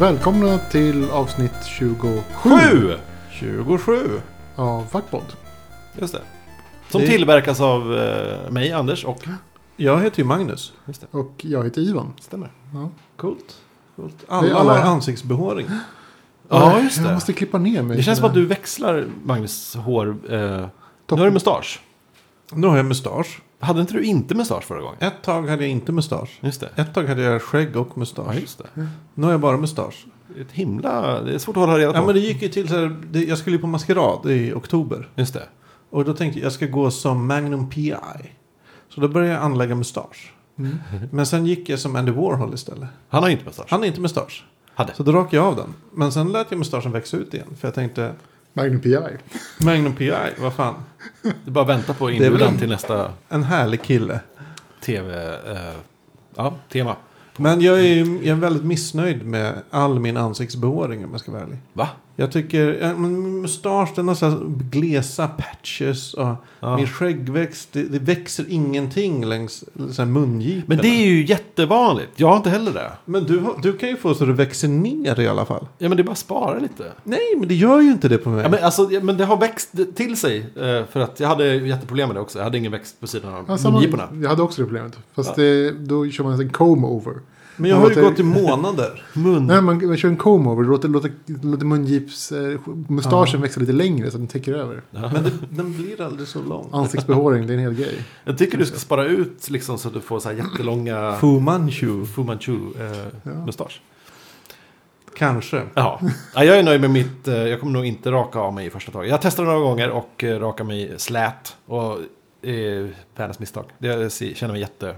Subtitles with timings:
[0.00, 2.94] Välkomna till avsnitt 27 Sju!
[3.32, 4.20] 27.
[4.56, 5.24] av Fackpodd.
[6.00, 6.20] Just det.
[6.90, 9.18] Som Det- tillverkas av eh, mig, Anders och...
[9.76, 10.72] Jag heter ju Magnus.
[10.86, 12.12] Just det, Och jag heter Ivan.
[12.20, 12.50] stämmer.
[12.74, 13.56] Ja, Coolt.
[13.96, 14.14] Coolt.
[14.18, 15.66] Det är Alla alla- har ansiktsbehåring.
[16.48, 17.14] Ja, just Jag det.
[17.14, 17.96] måste klippa ner mig.
[17.96, 20.08] Det känns som att du växlar Magnus hår.
[20.08, 20.38] Eh,
[21.10, 21.80] nu har du mustasch.
[22.52, 23.40] Nu har jag mustasch.
[23.60, 24.96] Hade inte du inte mustasch förra gången?
[25.00, 26.38] Ett tag hade jag inte mustasch.
[26.40, 26.70] Just det.
[26.76, 28.34] Ett tag hade jag skägg och Ja, mustasch.
[28.34, 28.88] just det.
[29.14, 30.06] Nu har jag bara mustasch.
[30.40, 31.20] Ett himla...
[31.20, 31.98] Det är svårt att hålla reda på.
[31.98, 34.52] Ja, men det gick ju till så här, det, jag skulle ju på maskerad i
[34.52, 35.08] oktober.
[35.14, 35.48] Just det.
[35.90, 37.94] Och då tänkte jag jag ska gå som Magnum PI.
[38.88, 40.32] Så då började jag anlägga mustasch.
[40.58, 40.76] Mm.
[41.12, 42.88] Men sen gick jag som Andy Warhol istället.
[43.08, 43.66] Han har inte mustasch.
[43.70, 44.44] Han är inte mustasch.
[44.74, 44.94] Hade.
[44.94, 45.74] Så då rakade jag av den.
[45.92, 47.46] Men sen lät jag mustaschen växa ut igen.
[47.60, 48.12] För jag tänkte,
[48.58, 48.98] Magnum PI.
[49.64, 50.74] Magnum PI, vad fan.
[51.22, 54.20] Det är bara att vänta på inbjudan till nästa En härlig kille.
[54.80, 55.38] tv...
[55.52, 55.76] Eh,
[56.36, 56.96] ja, tema.
[57.36, 61.42] Men jag är, jag är väldigt missnöjd med all min ansiktsbehåring om jag ska vara
[61.42, 61.58] ärlig.
[61.72, 61.88] Va?
[62.20, 64.38] Jag tycker, ja, men min mustasch den har så här
[64.70, 66.28] glesa patches och
[66.60, 66.76] Ja.
[66.76, 70.64] min skäggväxt, det, det växer ingenting längs så här mungiporna.
[70.66, 72.10] Men det är ju jättevanligt.
[72.16, 72.92] Jag har inte heller det.
[73.04, 75.66] Men du, du kan ju få så att det växer ner i alla fall.
[75.78, 76.92] Ja, men det är bara att spara lite.
[77.04, 78.42] Nej, men det gör ju inte det på mig.
[78.42, 80.38] Ja, men, alltså, men det har växt till sig.
[80.38, 82.38] eh, För att jag hade jätteproblem med det också.
[82.38, 84.08] Jag hade ingen växt på sidan av Ja, mungiporna.
[84.22, 84.98] jag hade också det problemet.
[85.14, 85.42] Fast Ja.
[85.42, 87.14] det, då kör man en comb-over.
[87.60, 89.02] Men jag har ju låter- gått i månader.
[89.12, 89.46] Mun.
[89.46, 90.64] Nej, man, man kör en comb-over.
[90.64, 92.32] Låter, låter, låter mungips...
[92.32, 94.82] Eh, mustaschen växa lite längre så att den täcker över.
[94.90, 95.10] Ja.
[95.12, 96.68] Men det, den blir aldrig så lång.
[96.72, 98.04] Ansiktsbehåring, det är en hel grej.
[98.24, 101.40] Jag tycker du ska spara ut liksom, så att du får så här jättelånga Fu
[101.40, 102.04] Manchu.
[102.06, 103.30] Fu Manchu eh, Ja.
[103.46, 103.80] mustasch.
[105.16, 105.62] Kanske.
[105.74, 106.00] Ja.
[106.34, 107.28] ja, jag är nöjd med mitt.
[107.28, 109.10] Eh, jag kommer nog inte raka av mig i första taget.
[109.10, 111.56] Jag testade några gånger och eh, raka mig slät.
[111.66, 111.92] Och
[112.48, 112.86] eh,
[113.16, 113.64] världens misstag.
[113.78, 114.94] Det, jag känner mig jätte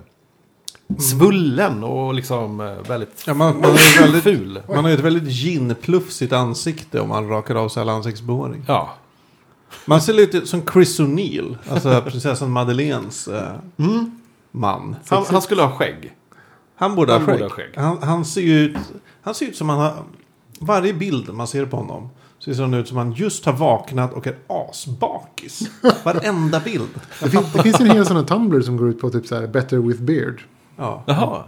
[0.99, 4.63] svullen och liksom eh, väldigt Ja, man, man, är väldigt, ful.
[4.69, 8.65] man har ju ett väldigt ginplufsigt ansikte om man rakar av sig all ansiktsbehåring.
[8.69, 8.91] Ja.
[9.85, 13.43] Man ser lite som Chris O'Neill, alltså prinsessan Madeleines eh,
[13.77, 14.11] Mm.
[14.51, 14.97] man.
[15.09, 16.13] Han, han skulle ha skägg.
[16.77, 17.35] Han borde han ha skägg.
[17.39, 17.73] borde ha skägg.
[17.77, 18.77] Han, han ser ju ut,
[19.23, 19.95] han ser ut som han har,
[20.61, 22.09] varje bild man ser på honom
[22.39, 25.61] så ser han ut som han just har vaknat och är asbakis.
[26.05, 26.89] Varenda bild.
[27.23, 29.35] Det finns, det finns en hel sån här Tumblr som går ut på typ så
[29.41, 30.43] här better with beard.
[30.81, 31.05] Ja.
[31.07, 31.45] Jaha.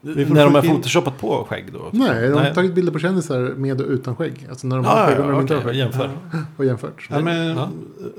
[0.00, 1.88] När de har in- photoshopat på skägg då?
[1.92, 2.54] Nej, de har Nej.
[2.54, 4.46] tagit bilder på kändisar med och utan skägg.
[4.50, 5.76] Alltså när de har Ja, skägg ja, och när de inte har skägg.
[5.76, 6.10] Jämför.
[6.56, 7.06] Och jämfört.
[7.10, 7.56] Ja, men,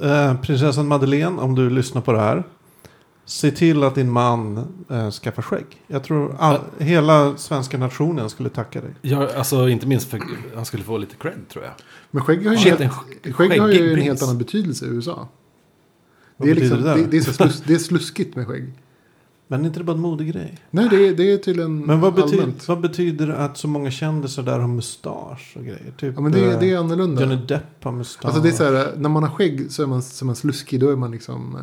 [0.01, 0.27] Ja.
[0.29, 2.43] eh, prinsessan Madeleine, om du lyssnar på det här.
[3.25, 4.57] Se till att din man
[4.89, 5.65] eh, skaffar skägg.
[5.87, 8.91] Jag tror all, hela svenska nationen skulle tacka dig.
[9.01, 10.19] Ja, alltså inte minst för
[10.55, 11.73] han skulle få lite cred tror jag.
[12.11, 12.81] Men skägg har ju, Shit, helt,
[13.23, 15.27] en skägg har ju en helt annan betydelse i USA.
[16.37, 17.05] Vad Det är, liksom, det?
[17.11, 18.73] det, är så slus, det är sluskigt med skägg.
[19.51, 20.57] Men är inte det bara en modegrej?
[20.71, 22.67] Nej, det är, det är tydligen Men vad betyder, allmänt.
[22.67, 25.93] vad betyder det att så många kändisar där har mustasch och grejer?
[25.97, 27.21] Typ, Ja, men det, eh, det är annorlunda.
[27.21, 28.25] Johnny Depp har mustasch.
[28.25, 30.35] Alltså det är så här, när man har skägg så är man, så är man
[30.35, 30.79] sluskig.
[30.79, 31.57] Då är man liksom...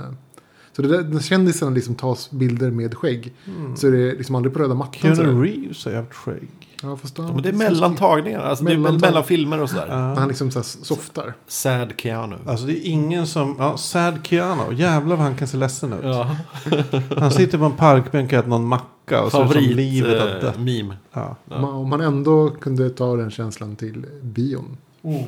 [0.77, 3.35] Så det där, när kändisarna liksom tas bilder med skägg.
[3.47, 3.77] Mm.
[3.77, 5.17] Så är det liksom aldrig på röda mattan.
[5.17, 5.45] så Keanu.
[5.45, 6.49] Reeves har ju haft skägg.
[6.83, 9.71] Ja, fast då, Ja, men det är mellantagningar, alltså det är Mellantag- mellan filmer och
[9.71, 9.87] sådär.
[9.87, 11.35] När han liksom så softar.
[11.47, 12.37] Sad Keanu.
[12.47, 13.57] Alltså det är ingen som...
[13.59, 14.75] Ja, Sad Keanu.
[14.75, 15.99] Jävlar vad han kan se ledsen ut.
[16.03, 16.37] Ja,
[17.17, 20.21] Han sitter på en parkbänk och äter någon macka och ser ut som favorit livet
[20.21, 20.59] har eh, dött.
[20.59, 20.97] meme.
[21.13, 21.37] Ja.
[21.49, 21.55] Ja.
[21.57, 24.77] Om, man, om man ändå kunde ta den känslan till bion.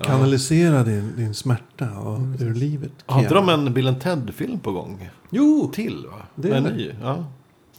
[0.00, 2.92] Kanalisera din, din smärta och, Mm, ur livet.
[3.06, 3.28] Keanu.
[3.34, 5.10] de en Bill Ted-film på gång?
[5.30, 5.70] Jo!
[5.74, 6.18] Till va?
[6.34, 6.70] Det är en det.
[6.70, 6.90] ny?
[7.02, 7.24] Ja.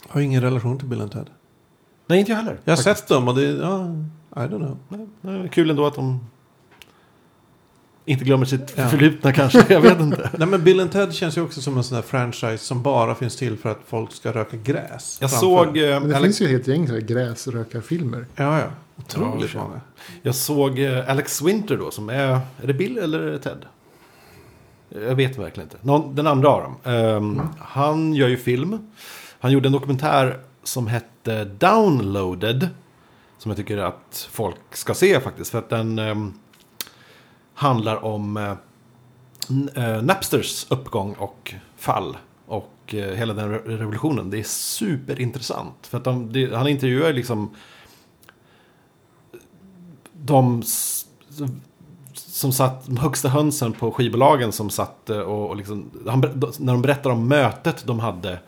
[0.08, 1.26] Har ingen relation till Bill and Ted.
[2.06, 2.58] Nej, inte jag heller.
[2.64, 2.98] Jag har faktiskt.
[2.98, 3.42] sett dem och det...
[3.42, 3.86] Ja,
[4.36, 4.48] I don't
[4.88, 5.08] know.
[5.20, 6.26] Nej, kul ändå att de
[8.04, 8.88] inte glömmer sitt Ja.
[8.88, 9.64] förflutna kanske.
[9.68, 10.30] Jag vet inte.
[10.38, 13.14] Nej men Bill and Ted känns ju också som en sån här franchise som bara
[13.14, 15.18] finns till för att folk ska röka gräs.
[15.20, 15.46] Jag framför.
[15.46, 18.26] såg, eh, Men det Alex, finns ju ett helt gäng gräsrökarfilmer.
[18.36, 18.66] Ja, ja.
[18.96, 19.80] Ja, Otroligt för många.
[20.22, 22.28] jag såg eh, Alex Winter då som är...
[22.62, 23.66] Är det Bill eller är det Ted?
[24.88, 25.78] Jag vet verkligen inte.
[25.86, 26.76] Någon, den andra av dem.
[26.84, 28.92] Ehm, Han gör ju film.
[29.40, 32.68] Han gjorde en dokumentär som hette Downloaded.
[33.38, 35.50] Som jag tycker att folk ska se faktiskt.
[35.50, 36.34] För att den ehm,
[37.54, 38.36] handlar om
[39.74, 42.16] eh, Napsters uppgång och fall.
[42.46, 44.30] Och eh, hela den re- revolutionen.
[44.30, 45.74] Det är superintressant.
[45.86, 47.54] För att de, det, han intervjuar liksom
[50.24, 50.62] de
[52.14, 56.20] som satt, de högsta hönsen på skivbolagen som satt eh, och, och liksom, han,
[56.58, 58.38] när de berättar om mötet de hade.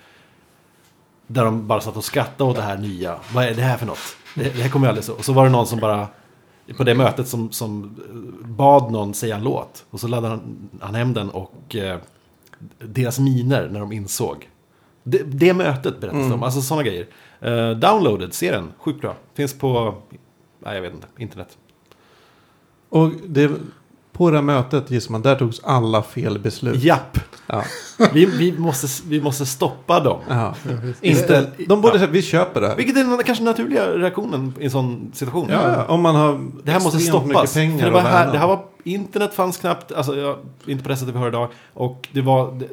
[1.27, 3.17] Där de bara satt och skrattade åt det här nya.
[3.35, 4.17] Vad är det här för något?
[4.35, 5.13] Det, det här kommer jag aldrig så.
[5.13, 6.09] Och så var det någon som bara
[6.77, 9.85] på det mötet som, som eh, bad någon säga en låt.
[9.91, 11.99] Och så laddade han, han hem den och eh,
[12.79, 14.49] deras miner när de insåg
[15.03, 17.07] Det, det mötet berättas det om, alltså sådana grejer.
[17.45, 19.15] Uh, downloaded, serien, sjukt bra.
[19.35, 19.95] Finns på,
[20.59, 21.59] nej jag vet inte, internet.
[22.97, 23.51] Och det,
[24.13, 26.83] på det här mötet gissar man, där togs alla fel beslut.
[26.83, 27.65] Japp, Ja.
[28.13, 30.21] vi, vi, måste, vi måste stoppa dem.
[30.29, 30.55] Ja.
[31.01, 31.99] Inte, De borde ja.
[31.99, 32.77] säga, vi köper det här.
[32.77, 35.49] Vilket är den kanske naturliga reaktionen i en sån situation.
[35.51, 37.55] Ja, ja, om man har Det här måste stoppas.
[37.55, 40.89] pengar För det, var här, det här var, internet fanns knappt, alltså ja, inte på
[40.89, 41.49] det sättet vi har idag.
[41.75, 42.69] Och det var, det,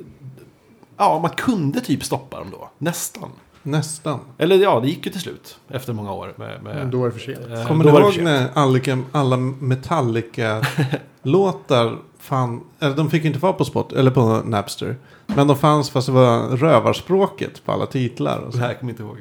[0.97, 2.69] ja man kunde typ stoppa dem då.
[2.77, 3.29] Nästan.
[3.63, 4.19] Nästan.
[4.37, 5.57] Eller ja, det gick ju till slut.
[5.69, 6.63] Efter många år med...
[6.63, 7.39] med Men då var det för sent.
[7.51, 8.79] eh, Kommer du det ihåg när alla,
[9.11, 12.61] alla Metallica-låtar fann...
[12.79, 14.95] Eller de fick inte vara på Spot, eller på Napster.
[15.25, 18.39] Men de fanns fast det var rövarspråket på alla titlar.
[18.39, 18.63] Och Det så.
[18.63, 19.17] här kommer inte ihåg.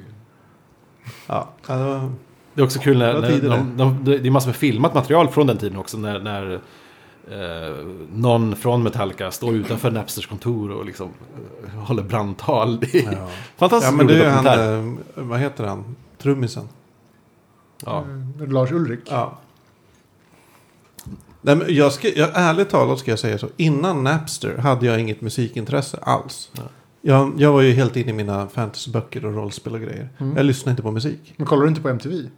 [1.26, 2.10] Ja, det var-
[2.54, 5.28] Det är också kul när, Det när de, de, det är massor med filmat material
[5.28, 5.96] från den tiden också.
[5.98, 6.60] När, när
[7.30, 11.10] eh, någon från Metallica står utanför Napsters kontor och liksom
[11.64, 12.80] eh, håller brandtal.
[12.92, 13.28] Det är ja.
[13.56, 15.96] fantastiskt ja, men det är han, eh, vad heter han?
[16.18, 16.68] Trummisen.
[17.84, 18.04] Ja.
[18.40, 19.00] Eh, Lars Ulrik.
[19.10, 19.38] Ja.
[21.40, 23.48] Nej, men jag ska, jag, ärligt talat ska jag säga så.
[23.56, 26.50] Innan Napster hade jag inget musikintresse alls.
[26.52, 26.62] Ja.
[27.00, 30.08] Jag, jag var ju helt inne i mina fantasyböcker och rollspel och grejer.
[30.18, 30.36] Mm.
[30.36, 31.34] Jag lyssnade inte på musik.
[31.36, 32.28] Men kollar du inte på MTV?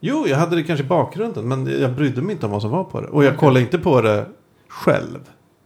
[0.00, 1.48] Jo, jag hade det kanske i bakgrunden.
[1.48, 3.06] Men jag brydde mig inte om vad som var på det.
[3.08, 4.26] Och jag kollade inte på det
[4.68, 5.18] själv.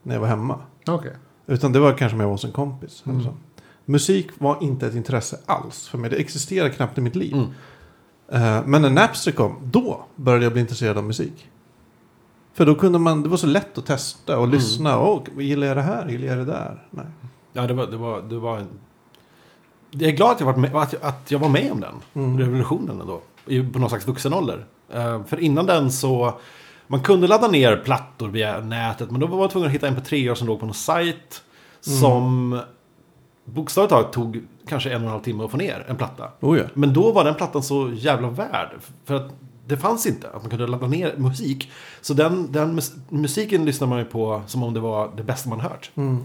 [0.03, 0.59] När jag var hemma.
[0.87, 1.11] Okej.
[1.47, 3.03] Utan det var kanske om jag var hos en kompis.
[3.05, 3.23] Mm.
[3.23, 3.33] så.
[3.85, 6.09] Musik var inte ett intresse alls för mig.
[6.09, 7.33] Det existerade knappt i mitt liv.
[7.33, 7.47] Mm.
[8.57, 11.49] Eh, men när Napster kom, då började jag bli intresserad av musik.
[12.53, 14.43] För då kunde man, det var så lätt att testa Mm.
[14.43, 14.99] och lyssna.
[15.01, 16.07] Åh, gillar jag det här?
[16.09, 16.87] Gillar jag det där?
[16.91, 17.05] Nej.
[17.53, 18.67] Ja, det var, det var, det var en...
[19.91, 21.95] Jag är glad att jag, varit med, att jag, att jag var med om den
[22.25, 22.39] Mm.
[22.39, 23.21] revolutionen ändå.
[23.45, 24.65] På någon slags vuxen ålder.
[24.93, 26.39] Eh, för innan den så...
[26.87, 29.11] Man kunde ladda ner plattor via nätet.
[29.11, 31.43] Men då var man tvungen att hitta mp3 som låg på någon sajt.
[31.87, 31.99] Mm.
[31.99, 32.59] Som
[33.45, 36.29] bokstavligt taget tog kanske en och en halv timme att få ner en platta.
[36.39, 36.63] Oh ja.
[36.73, 38.69] Men då var den plattan så jävla värd.
[39.05, 39.31] För att
[39.67, 41.71] det fanns inte att man kunde ladda ner musik.
[42.01, 45.49] Så den, den mus- musiken lyssnade man ju på som om det var det bästa
[45.49, 45.91] man hört.
[45.95, 46.23] Mm.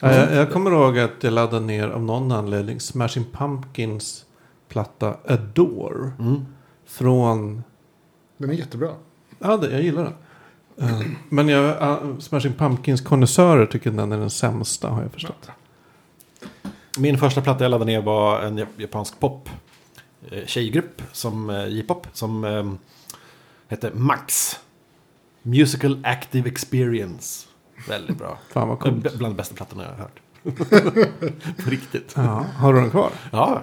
[0.00, 4.23] Ja, jag, jag kommer ihåg att jag laddade ner av någon anledning Smashing Pumpkins
[4.74, 6.10] platta Adore.
[6.18, 6.46] Mm.
[6.86, 7.62] Från,
[8.36, 8.90] Den är jättebra.
[9.38, 10.14] ja det, jag gillar den.
[10.88, 15.50] Eh, men jag, uh, Smashing Pumpkins konnässörer tycker den är den sämsta har jag förstått.
[16.98, 19.48] Min första platta jag laddade ner var en jap- japansk pop
[20.30, 22.72] eh, tjejgrupp som J-pop som eh,
[23.68, 24.58] hette Max.
[25.42, 27.46] Musical Active Experience.
[27.88, 28.38] Väldigt bra.
[28.52, 29.14] Fan vad coolt.
[29.18, 30.20] Bland de bästa plattorna jag har hört.
[31.64, 32.12] På riktigt.
[32.16, 33.10] Ja, har du den kvar?
[33.30, 33.62] Ja,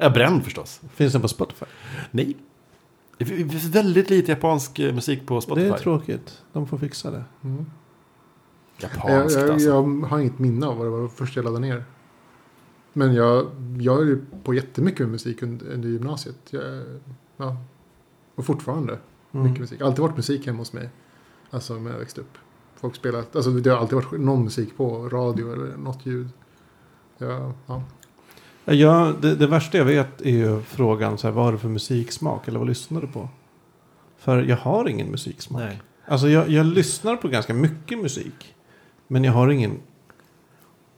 [0.00, 0.80] jag bränd förstås.
[0.94, 1.66] Finns den på Spotify?
[2.10, 2.36] Nej.
[3.18, 5.68] Det finns väldigt lite japansk eh, musik på Spotify.
[5.68, 6.42] Det är tråkigt.
[6.52, 7.24] De får fixa det.
[7.44, 7.66] Mm.
[8.78, 9.04] Japanskt
[9.38, 9.68] Jag, jag, alltså.
[9.68, 11.84] jag har inget minne av vad det var först jag laddade ner.
[12.92, 13.46] Men jag,
[13.78, 16.36] jag är ju på jättemycket med musik under, under gymnasiet.
[16.50, 16.62] Jag,
[17.36, 17.56] ja,
[18.34, 18.98] och fortfarande
[19.32, 19.46] Mm.
[19.46, 19.80] mycket musik.
[19.80, 20.90] Alltid varit musik hemma hos mig.
[21.50, 22.38] Alltså när jag växte upp.
[22.76, 26.28] Folk spelat, alltså det har alltid varit någon musik på radio eller något ljud.
[27.18, 27.82] Ja, ja.
[28.64, 31.68] Ja, det, det värsta jag vet är ju frågan så här, vad har du för
[31.68, 33.28] musiksmak eller vad lyssnar du på?
[34.18, 35.62] För jag har ingen musiksmak.
[35.62, 35.82] Nej.
[36.06, 38.54] Alltså jag, jag lyssnar på ganska mycket musik.
[39.08, 39.78] Men jag har ingen...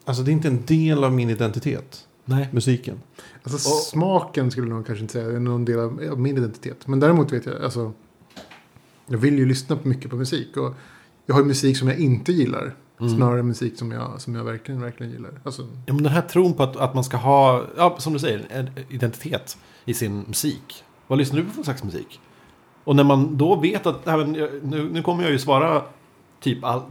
[0.04, 2.49] Alltså det är inte en del av min identitet, Nej.
[2.52, 3.00] musiken.
[3.42, 6.87] Alltså Och- smaken skulle nog kanske inte säga är någon del av, av min identitet.
[6.87, 7.92] Men däremot vet jag, alltså.
[9.07, 10.57] Jag vill ju lyssna på mycket på musik.
[10.57, 10.75] Och
[11.26, 12.75] jag har ju musik som jag inte gillar.
[13.02, 13.16] Mm.
[13.16, 15.30] Snarare musik som jag, som jag verkligen, verkligen gillar.
[15.44, 18.18] Alltså, Ja, men den här tron på att, att man ska ha, ja, som du
[18.18, 20.85] säger, en identitet i sin musik.
[21.06, 22.21] Vad lyssnar du på för slags musik?
[22.85, 25.82] Och när man då vet att, jag- nu, nu kommer jag ju svara
[26.40, 26.85] typ allt,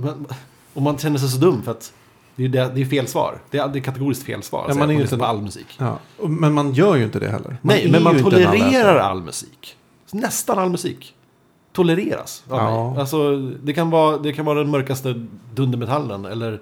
[0.74, 1.94] och man känner sig så dum för att
[2.36, 3.42] det är, det, det är fel svar.
[3.50, 4.64] Det är, det är kategoriskt fel svar.
[4.68, 5.68] Ja, att man är ju inte- på all musik.
[5.78, 6.00] Ja.
[6.24, 7.50] Men man gör ju inte det heller.
[7.50, 9.78] Man Nej, men man tolererar all musik.
[10.12, 11.16] Nästan all musik.
[11.74, 12.90] Tolereras av Ja.
[12.92, 13.00] mig.
[13.00, 16.26] Alltså, det, kan vara, det kan vara den mörkaste dundermetallen.
[16.26, 16.62] Eller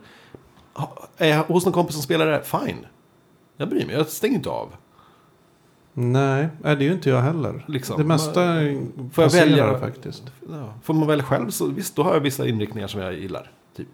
[1.18, 2.86] är jag hos någon kompis som spelar det, fine.
[3.58, 4.70] Jag bryr mig, jag stänger inte av.
[5.94, 7.66] Nej, det är ju inte jag heller.
[7.68, 7.98] Liksom.
[7.98, 8.34] Det mesta
[9.14, 9.80] Får jag välja?
[9.80, 10.24] faktiskt.
[10.50, 10.74] Ja.
[10.84, 13.52] Får man välja själv så visst, då har jag vissa inriktningar som jag gillar.
[13.78, 13.88] Typ.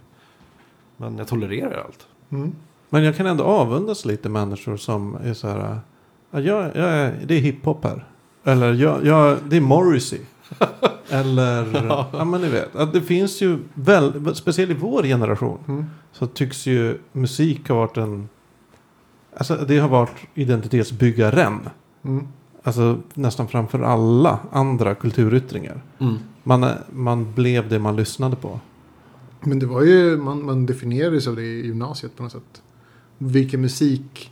[0.98, 2.07] Men jag tolererar allt.
[2.29, 2.55] mm.
[2.89, 5.79] Men jag kan ändå avundas lite människor som är så här.
[6.31, 8.05] Ja, jag, jag, är- det är hiphop här.
[8.43, 10.19] Eller jag, jag, det är Morrissey.
[11.09, 11.73] Eller,
[12.13, 12.75] ja men ni vet.
[12.75, 15.59] Att det finns ju, väl, speciellt i vår generation.
[15.67, 15.85] Mm.
[16.11, 18.29] Så tycks ju musik ha varit en,
[19.37, 21.69] alltså det har varit identitetsbyggaren.
[22.03, 22.27] Mm.
[22.63, 25.81] Alltså nästan framför alla andra kulturyttringar.
[25.99, 26.15] Mm.
[26.43, 28.59] Man, man blev det man lyssnade på.
[29.41, 32.61] Men det var ju, man, man definierades av det i gymnasiet på något sätt.
[33.17, 34.31] vilken musik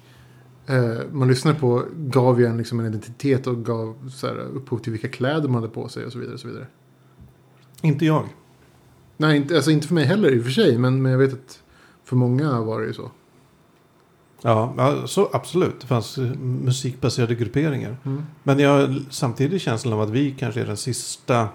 [0.68, 4.78] eh, man lyssnade på gav ju en liksom en identitet och gav så här, upphov
[4.78, 6.34] till vilka kläder man hade på sig och så vidare.
[6.34, 6.68] Och så vidare.
[7.82, 8.28] Inte jag.
[9.18, 11.34] Nej, inte, alltså inte för mig heller i och för sig, men, men jag vet
[11.34, 11.64] att
[12.04, 13.12] för många var det ju så.
[14.46, 15.82] Ja, så absolut.
[15.82, 17.98] Det fanns eh, musikbaserade grupperingar.
[18.04, 18.24] Mm.
[18.44, 21.48] Men jag har samtidigt känslan av att vi kanske är den sista...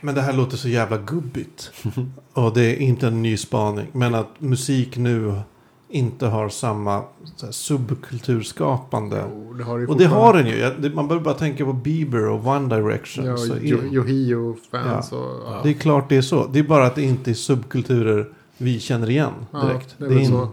[0.00, 1.72] Men det här låter så jävla gubbigt.
[2.32, 3.86] Och det är inte en ny spaning.
[3.92, 5.40] Men att musik nu
[5.88, 7.02] inte har samma
[7.36, 9.24] så här, subkulturskapande.
[9.34, 10.56] Jo, det har det ju Och det har den ju.
[10.78, 13.24] Det- Man behöver bara tänka på Bieber och One Direction.
[13.24, 15.18] Ja, är, Yohio-fans och...
[15.46, 15.60] Ja.
[15.62, 16.46] det är klart det är så.
[16.46, 18.28] Det är bara att det inte är subkulturer
[18.58, 19.94] vi känner igen Ja, direkt.
[19.98, 20.48] det är väl in- så.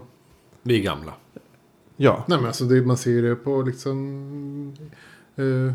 [0.62, 1.12] Vi är gamla.
[1.96, 4.74] Ja, Nej men alltså det, man ser ju det på liksom...
[5.36, 5.72] Eh,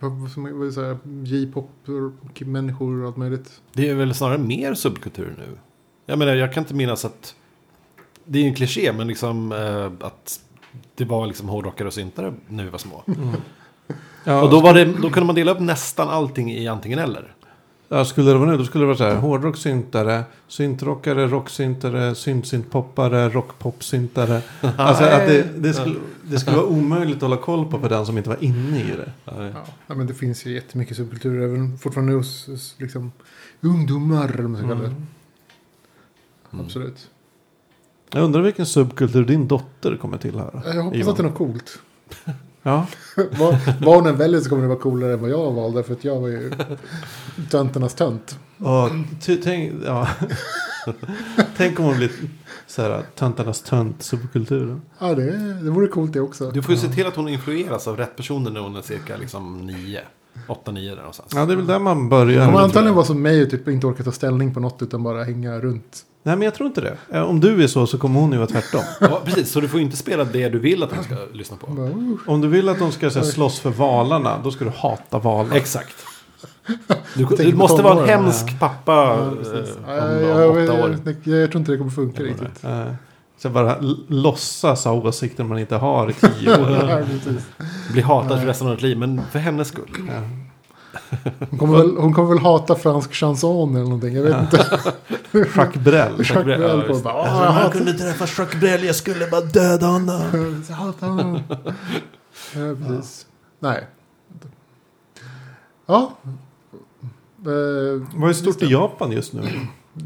[0.00, 3.60] vad, vad, som, vad är det så här, J-pop och människor och allt möjligt.
[3.72, 5.58] Det är väl snarare mer subkultur nu.
[6.06, 7.34] Jag menar, jag kan inte minnas att...
[8.30, 10.40] Det är ju en kliché, men liksom eh, att
[10.94, 13.02] det var liksom hårdrockare och syntare när vi var små.
[14.24, 17.34] ja Och då, var det, då kunde man dela upp nästan allting i antingen eller.
[17.90, 19.14] Ja, skulle det vara nu, då skulle det vara så här.
[19.14, 24.42] Hårdrocksyntare, syntrockare, rocksyntare, synt-syntpoppare, rockpopsyntare.
[24.76, 28.06] Alltså att det, det, skulle, det skulle vara omöjligt att hålla koll på för den
[28.06, 29.12] som inte var inne i det.
[29.86, 33.12] Ja, men det finns ju jättemycket subkulturer även fortfarande hos, liksom,
[33.60, 34.34] ungdomar.
[34.38, 34.94] Vad man ska kalla det.
[36.52, 36.64] Mm.
[36.64, 37.08] Absolut.
[38.12, 40.62] Jag undrar vilken subkultur din dotter kommer till här.
[40.74, 41.10] Jag hoppas Ivan.
[41.10, 41.78] att det är något coolt.
[42.62, 42.86] Ja,
[43.38, 45.82] vad, hon än väljer så kommer det vara coolare än vad jag valde.
[45.82, 46.52] För att jag var ju
[47.50, 48.38] tönternas tönt.
[48.58, 50.08] och ty, tänk, ja.
[51.56, 52.10] tänk om hon blir
[52.66, 54.82] så här töntarnas tönt subkulturen.
[54.98, 56.50] Ja, det, det vore coolt det också.
[56.50, 59.16] Du får ju se till att hon influeras av rätt personer när hon är cirka
[59.16, 60.00] liksom nio.
[60.46, 61.32] Åtta, nio där någonstans.
[61.34, 62.46] Ja, det är väl där man börjar.
[62.46, 65.24] kommer antagligen vara som mig och typ inte orka ta ställning på något utan bara
[65.24, 66.04] hänga runt.
[66.22, 66.96] Nej, men jag tror inte det.
[67.12, 68.80] Eh, Om du är så så kommer hon ju vara tvärtom.
[69.00, 69.50] Ja, precis.
[69.50, 71.82] Så du får inte spela det du vill att hon ska lyssna på.
[71.82, 72.14] Uh.
[72.26, 75.18] Om du vill att de ska så här, slåss för valarna, då ska du hata
[75.18, 75.56] valar.
[75.56, 75.96] Exakt.
[77.14, 79.36] Du, du måste vara en hemsk pappa Ja, eh, om,
[79.86, 80.98] Ja, om jag, åtta jag, år.
[81.04, 82.64] jag, jag tror inte det kommer funka riktigt.
[83.38, 83.76] Så bara
[84.08, 86.70] låtsas ha åsikter man inte har i tio år.
[86.90, 87.46] Ja, precis.
[87.92, 89.90] Bli hatad för resten av ditt liv, men för hennes skull.
[90.08, 90.14] Ja.
[91.50, 94.14] Hon, kommer väl, hon kommer väl hata fransk chanson eller någonting.
[94.14, 94.66] Jag vet inte.
[95.56, 96.12] Jacques Brel.
[96.18, 97.02] Jacques Ja, Brel kommer det.
[97.02, 97.14] bara.
[97.14, 100.64] Alltså, "Åh, jag jag kunde träffa Jacques Brel, jag skulle bara döda honom.
[100.68, 101.40] Jag hatar honom.
[102.54, 103.26] Ja, precis.
[103.60, 103.86] Nej.
[105.86, 106.12] Ja.
[107.38, 109.42] Eh, Vad är stort i Japan just nu?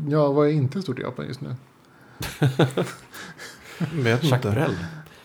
[0.09, 1.55] Ja, vad är inte stort i Japan just nu?
[3.93, 4.51] Vet Jacques inte.
[4.51, 4.75] Brel.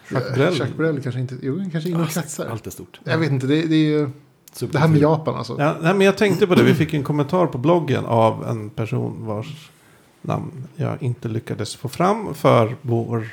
[0.10, 0.58] Jacques Brel.
[0.58, 1.36] Jacques Brel kanske inte.
[1.42, 2.46] Jo, kanske inom kretsar.
[2.46, 3.00] Allt är stort.
[3.04, 3.48] Jag vet inte.
[3.48, 4.10] Det, det är ju
[4.60, 5.56] det här med Japan alltså.
[5.60, 6.64] Ja, nej, men jag tänkte på det.
[6.64, 9.70] Vi fick en kommentar på bloggen av en person vars
[10.22, 12.34] namn jag inte lyckades få fram.
[12.34, 13.28] För vår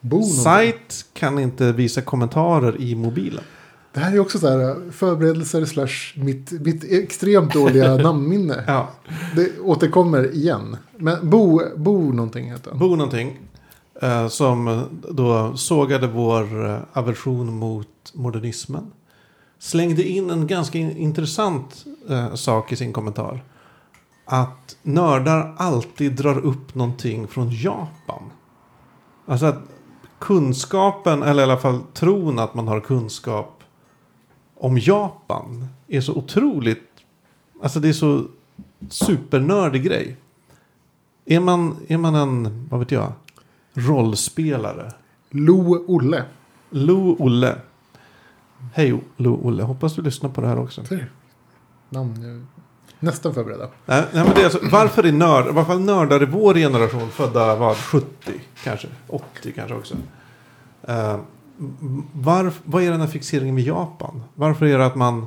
[0.00, 3.44] Bo sajt kan inte visa kommentarer i mobilen.
[3.92, 8.64] Det här är också så här förberedelser slash mitt, mitt extremt dåliga namnminne.
[8.66, 8.88] Ja,
[9.36, 10.76] Det återkommer igen.
[10.98, 12.78] Men Bo, Bo någonting heter han.
[12.78, 13.38] Bo någonting.
[14.02, 18.92] Eh, som då sågade vår eh, aversion mot modernismen.
[19.58, 23.44] Slängde in en ganska in- intressant eh, sak i sin kommentar.
[24.24, 28.22] Att nördar alltid drar upp någonting från Japan.
[29.26, 29.58] Alltså att
[30.18, 33.61] kunskapen, eller i alla fall tron att man har kunskap
[34.62, 36.88] om Japan är så otroligt...
[37.62, 38.24] Alltså det är så
[38.88, 40.16] supernördig grej.
[41.24, 43.12] Är man, är man en, vad vet jag,
[43.74, 44.92] rollspelare?
[45.30, 46.24] Lo Olle.
[46.70, 47.56] Lo Olle.
[48.74, 50.84] Hej Lo Olle, hoppas du lyssnar på det här också.
[50.84, 51.10] Ser?
[51.88, 52.46] Namn.
[52.98, 53.68] Nästan förberedda.
[53.86, 56.54] Nej, nej, men det är alltså, varför är nörd, i varje fall nördar i vår
[56.54, 58.06] generation, födda vad, 70
[58.64, 59.94] kanske, 80 kanske också.
[60.88, 61.16] Uh,
[62.12, 64.22] var, vad är den här fixeringen vid Japan?
[64.34, 65.26] Varför är det att man,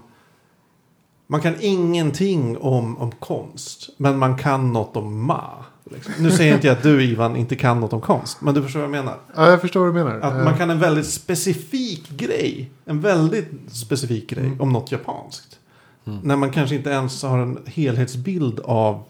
[1.28, 5.66] man kan ingenting om, om konst, men man kan något om Ma?
[5.92, 6.14] Liksom.
[6.20, 8.80] Nu säger inte jag att du Ivan inte kan något om konst, men du förstår
[8.80, 9.18] vad jag menar.
[9.36, 10.20] Ja, jag förstår vad du menar.
[10.20, 12.72] Att man kan en väldigt specifik grej.
[12.86, 14.62] En väldigt specifik grej Mm.
[14.62, 15.60] om något japanskt.
[16.06, 16.20] Mm.
[16.24, 19.04] När man kanske inte ens har en helhetsbild av,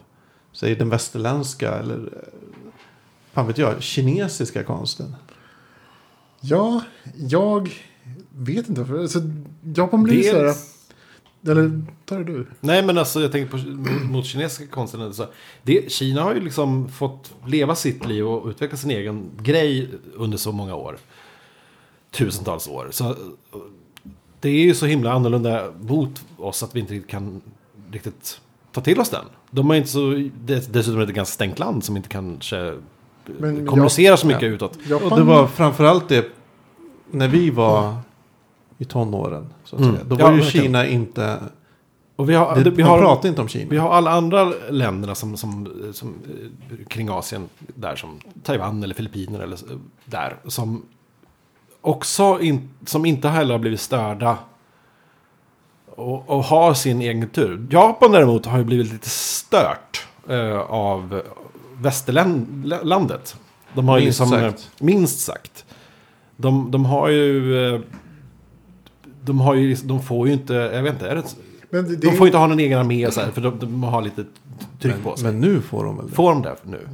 [0.52, 2.02] säg den västerländska eller, eh,
[3.32, 5.14] fan vet jag, kinesiska konsten.
[6.48, 6.80] Ja,
[7.16, 7.70] jag
[8.36, 8.98] vet inte varför.
[9.00, 9.20] Alltså,
[9.74, 10.54] Japan blir Det så är- här...
[11.50, 12.46] Eller tar det du?
[12.60, 13.56] Nej men alltså jag tänker på
[14.12, 15.14] mot, kinesiska konsten.
[15.14, 15.26] Så
[15.62, 20.38] det, Kina har ju liksom fått leva sitt liv och utveckla sin egen grej under
[20.38, 20.96] så många år.
[22.10, 22.88] Tusentals år.
[22.90, 23.14] Så
[24.40, 27.40] det är ju så himla annorlunda mot oss att vi inte kan
[27.90, 28.40] riktigt
[28.72, 29.24] ta till oss den.
[29.50, 32.74] De har inte så, det, dessutom är det ett ganska stängt land som inte kanske
[33.38, 34.48] Men kommunicera så mycket ja.
[34.48, 34.78] utåt.
[34.88, 36.26] Japan, Och det var framförallt det
[37.16, 37.96] när vi var
[38.78, 39.46] i tonåren.
[39.64, 39.94] Så att Mm.
[39.94, 40.04] säga.
[40.08, 40.64] Då Ja, var ju verkligen.
[40.66, 41.38] Kina inte...
[42.16, 43.70] Och vi har, Det, vi man har, pratade inte om Kina.
[43.70, 46.14] vi har alla andra länderna som, som, som,
[46.70, 49.66] eh, kring Asien, där som Taiwan eller Filippinerna eller så-
[50.04, 50.82] där, som
[51.80, 54.38] också in, som inte heller har blivit störda
[55.86, 57.66] och, och har sin egen kultur.
[57.70, 61.22] Japan däremot har ju blivit lite stört eh, av
[61.80, 63.36] västerlandet.
[63.74, 64.68] De har ju Minst liksom, sagt.
[64.80, 65.64] eh, minst sagt.
[66.36, 67.56] De, de har ju...
[67.74, 67.80] eh,
[69.24, 71.24] De har ju, de får ju inte, jag vet inte, är det,
[71.70, 74.02] men det, de får inte ha någon egen armé så här, för de, de har
[74.02, 74.24] lite
[74.80, 75.32] tryck på men, sig.
[75.32, 76.12] men nu får de väl det?
[76.12, 76.88] Får de det nu?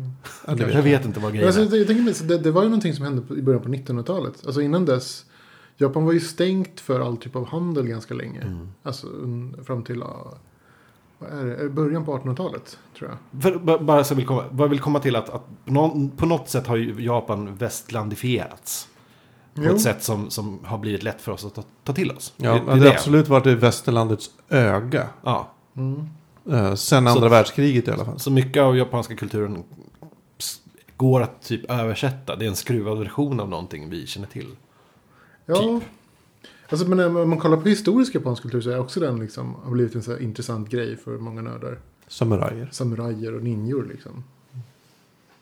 [0.47, 1.79] Ja, det vet Jag vet inte vad grejen alltså, är.
[1.79, 4.33] jag tänker mig, det, det var ju någonting som hände på, i början på 1900-talet.
[4.47, 5.25] Alltså innan dess.
[5.77, 8.41] Japan var ju stängt för all typ av handel ganska länge.
[8.41, 8.69] Mm.
[8.83, 9.07] Alltså
[9.67, 10.03] fram till
[11.31, 13.43] är början på 1800-talet tror jag.
[13.43, 15.73] För, ba- bara så jag vill komma, vad jag vill komma till att, att på,
[15.73, 18.89] någon, på något sätt har ju Japan västlandifierats.
[19.55, 19.71] På Jo.
[19.75, 22.33] ett sätt som, som har blivit lätt för oss att ta, ta till oss.
[22.37, 25.09] Ja, Det- det, det är har absolut varit i västerlandets öga.
[25.25, 26.07] Ja, Mm.
[26.51, 28.19] Eh, sen andra världskriget i alla fall.
[28.19, 29.65] så mycket av japanska kulturen
[30.97, 32.37] går att typ översätta.
[32.37, 34.57] Det är en skruvad version av någonting vi känner till.
[35.47, 35.55] Ja.
[35.57, 35.89] Typ.
[36.71, 39.71] Alltså, men om man kollar på historisk japansk kultur så är också den liksom, har
[39.73, 41.79] blivit en så här intressant grej för många nördar.
[42.09, 42.69] Samurajer.
[42.73, 44.25] Samurajer och ninjor liksom.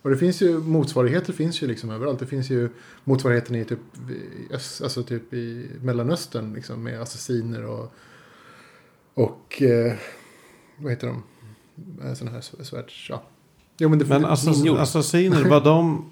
[0.02, 2.18] Och det finns ju motsvarigheter finns ju liksom överallt.
[2.18, 2.68] Det finns ju
[3.04, 3.78] motsvarigheten i typ,
[4.82, 7.92] alltså typ i Mellanöstern liksom med assassiner och
[9.14, 9.92] och eh,
[10.76, 11.22] vad heter de?
[12.08, 13.06] Eh, Sådana här svärds...
[13.10, 13.22] Ja.
[13.78, 16.10] Jo men det Men det- assass- assassiner, vad de...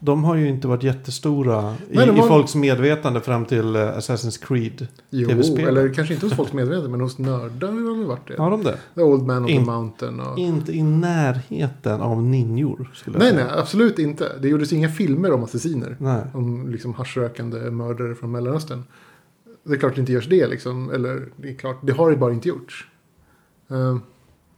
[0.00, 3.76] De har ju inte varit jättestora i, Nej, de i var- folks medvetande fram till
[3.76, 4.86] eh, Assassin's Creed.
[5.10, 5.66] Jo, TV-spel.
[5.68, 8.36] eller kanske inte hos folks medvetande men hos nördar har det varit det.
[8.42, 8.78] Har de det?
[8.94, 10.38] The Old Man on In- the Mountain och...
[10.38, 12.92] Inte i närheten av ninjor.
[13.06, 14.38] Nej, nej, absolut inte.
[14.38, 15.96] Det gjordes inga filmer om assassiner.
[16.00, 16.22] nej.
[16.34, 18.84] Om liksom haschrökande mördare från Mellanöstern.
[19.64, 20.90] Det är klart det inte görs det liksom.
[20.90, 22.86] Eller det är klart, det har det bara inte gjorts.
[23.72, 23.98] Uh,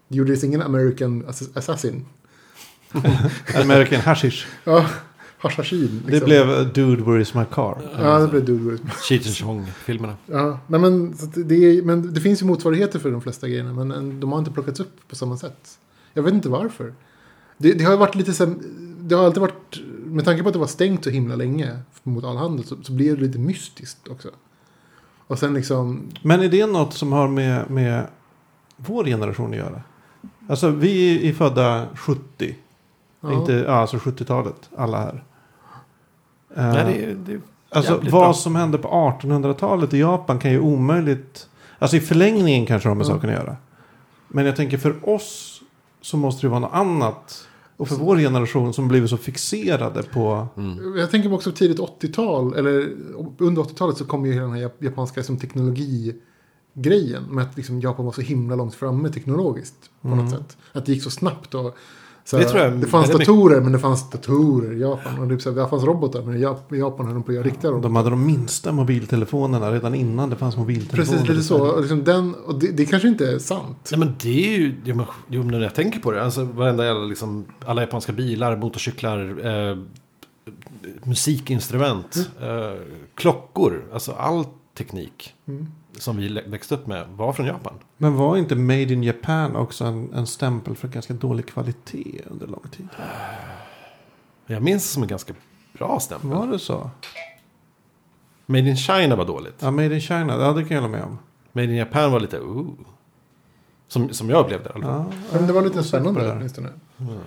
[0.08, 2.04] det gjordes ingen American ass- Assassin.
[3.62, 4.46] American Hashish.
[4.64, 4.86] Ja,
[5.38, 6.02] Hashashin.
[6.06, 6.10] Liksom.
[6.10, 7.82] Det blev Dude Where Is My Car.
[7.98, 10.16] Ja, det blev Dude Cheech and Chong-filmerna.
[10.26, 13.72] Ja, nej, men, det, är, men det finns ju motsvarigheter för de flesta grejerna.
[13.72, 15.78] Men eh, de har inte plockats upp på samma sätt.
[16.14, 16.94] Jag vet inte varför.
[17.58, 18.54] Det, det har varit lite här,
[19.00, 19.80] Det har alltid varit...
[20.04, 22.92] Med tanke på att det var stängt så himla länge mot all handel så, så
[22.92, 24.28] blir det lite mystiskt också.
[25.26, 26.08] Och sen liksom...
[26.22, 28.06] Men är det något som har med, med
[28.76, 29.82] vår generation att göra?
[30.48, 32.56] Alltså vi är födda 70.
[33.20, 34.70] Ja, Inte, alltså 70-talet.
[34.76, 35.24] Alla här.
[36.58, 37.40] Eh, Nej, det är, det
[37.70, 38.34] alltså vad bra.
[38.34, 38.88] som hände på
[39.22, 41.48] 1800-talet i Japan kan ju omöjligt...
[41.78, 43.08] Alltså i förlängningen kanske de har med Ja.
[43.10, 43.56] saken att göra.
[44.28, 45.60] Men jag tänker för oss
[46.00, 47.44] så måste det vara något annat.
[47.76, 50.46] Och för vår generation som blivit så fixerade på...
[50.56, 50.96] Mm.
[50.98, 52.88] Jag tänker också tidigt 80-tal, eller
[53.38, 57.22] under 80-talet så kom ju hela den här jap- japanska som teknologigrejen.
[57.30, 60.18] Med att liksom Japan var så himla långt framme teknologiskt på Mm.
[60.24, 60.56] något sätt.
[60.72, 61.54] Att det gick så snabbt.
[61.54, 61.76] Och,
[62.30, 65.18] så Det tror jag det fanns datorer men det fanns datorer i Japan.
[65.18, 67.22] Och det, är så här, det fanns robotar men i Jap- i Japan höll de
[67.22, 67.82] på att göra riktiga robotar.
[67.88, 71.18] De hade de minsta mobiltelefonerna redan innan det fanns mobiltelefoner.
[71.18, 71.60] Precis, lite så.
[71.66, 73.88] Och Liksom den, och det, det kanske inte är sant.
[73.90, 74.94] Nej men det är ju, jo,
[75.42, 79.76] men- när jag tänker på det, alltså varenda jävla liksom, alla japanska bilar, motorcyklar, eh,
[81.04, 82.80] musikinstrument, eh,
[83.14, 84.44] klockor, alltså all
[84.78, 85.66] teknik Mm.
[85.98, 87.74] som vi växte upp med var från Japan.
[87.96, 92.46] Men var inte Made in Japan också en, en stämpel för ganska dålig kvalitet under
[92.46, 92.88] lång tid?
[94.46, 95.34] Jag minns det som en ganska
[95.78, 96.30] bra stämpel.
[96.30, 96.90] Var det så?
[98.46, 99.54] Made in China var dåligt.
[99.58, 101.18] Ja, Made in China, ja det kan jag hålla med om.
[101.52, 102.68] Made in Japan var lite, ooh.
[103.88, 104.78] Som, som jag upplevde det.
[104.82, 106.68] Ja, Men det var lite spännande åtminstone.
[106.98, 107.18] Mm.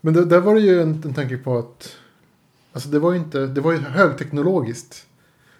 [0.00, 1.96] Men det, där var det ju en, en tanke på att
[2.72, 5.06] alltså det var ju inte, det var ju högteknologiskt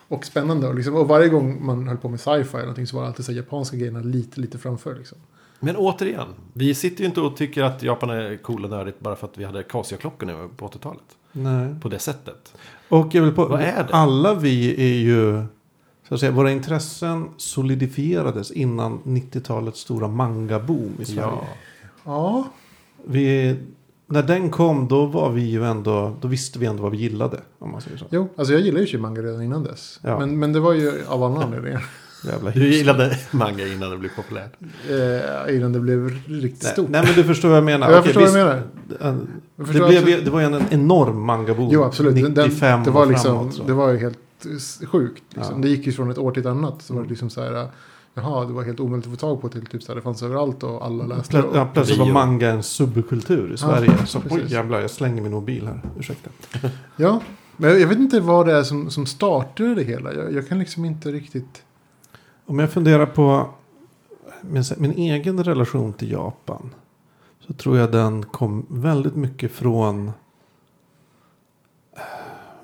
[0.09, 0.68] och spännande.
[0.68, 3.09] Och, liksom, och varje gång man höll på med sci-fi eller någonting så var det
[3.09, 4.94] alltid så japanska grejerna lite, lite framför.
[4.94, 5.18] Liksom.
[5.61, 9.16] Men återigen, vi sitter ju inte och tycker att Japan är cool och nördigt bara
[9.16, 11.03] för att vi hade Casio-klockor nu på 80-talet.
[11.33, 11.75] Nej.
[11.81, 12.55] På det sättet.
[12.88, 13.88] Och jag vill på, Vad är det?
[13.94, 15.42] alla vi är ju,
[16.09, 21.21] så att säga, våra intressen solidifierades innan 90-talets stora manga-boom i Sverige.
[21.31, 21.44] Ja.
[22.05, 22.49] Ja,
[23.07, 23.57] Vi,
[24.09, 27.40] när den kom då var vi ju ändå, då visste vi ändå vad vi gillade.
[27.59, 28.05] Om man säger så.
[28.11, 30.01] jo, alltså jag gillade ju manga redan innan dess.
[30.03, 30.18] Ja.
[30.18, 31.85] Men, men det var ju av andra anledningar.
[32.25, 34.53] Jävla Du gillade manga innan det blev populärt.
[35.49, 36.88] Eh, innan det blev riktigt Nej, stort.
[36.88, 37.90] nej men du förstår vad jag menar.
[37.90, 38.57] jag Okej, förstår vad du menar.
[39.01, 39.16] eh,
[39.57, 40.09] Jag Det, blev, absolut.
[40.18, 41.68] ju- det var ju en enorm manga-boom.
[41.73, 42.14] Jo, absolut.
[42.35, 43.66] Den- 95 det var liksom, framåt.
[43.66, 44.18] Det var ju helt
[44.87, 45.23] sjukt.
[45.35, 45.55] Liksom.
[45.57, 45.62] Ja.
[45.62, 46.83] Det gick ju från ett år till ett annat.
[46.83, 47.66] Så var det liksom så här,
[48.14, 50.23] jaha, det var helt omöjligt att få tag på till typ så här, det fanns
[50.23, 54.07] överallt och alla läste Plö- ja, plötsligt var manga en subkultur i Sverige.
[54.07, 55.81] så, oj jävlar, jag slänger min mobil här.
[55.99, 56.31] Ursäkta.
[56.97, 57.21] Ja,
[57.57, 60.14] men jag, vet inte vad det är som, som startade det hela.
[60.14, 61.62] Jag, jag kan liksom inte riktigt...
[62.47, 63.51] Om jag funderar på
[64.40, 66.71] min, min egen relation till Japan.
[67.47, 70.12] Så tror jag den kom väldigt mycket från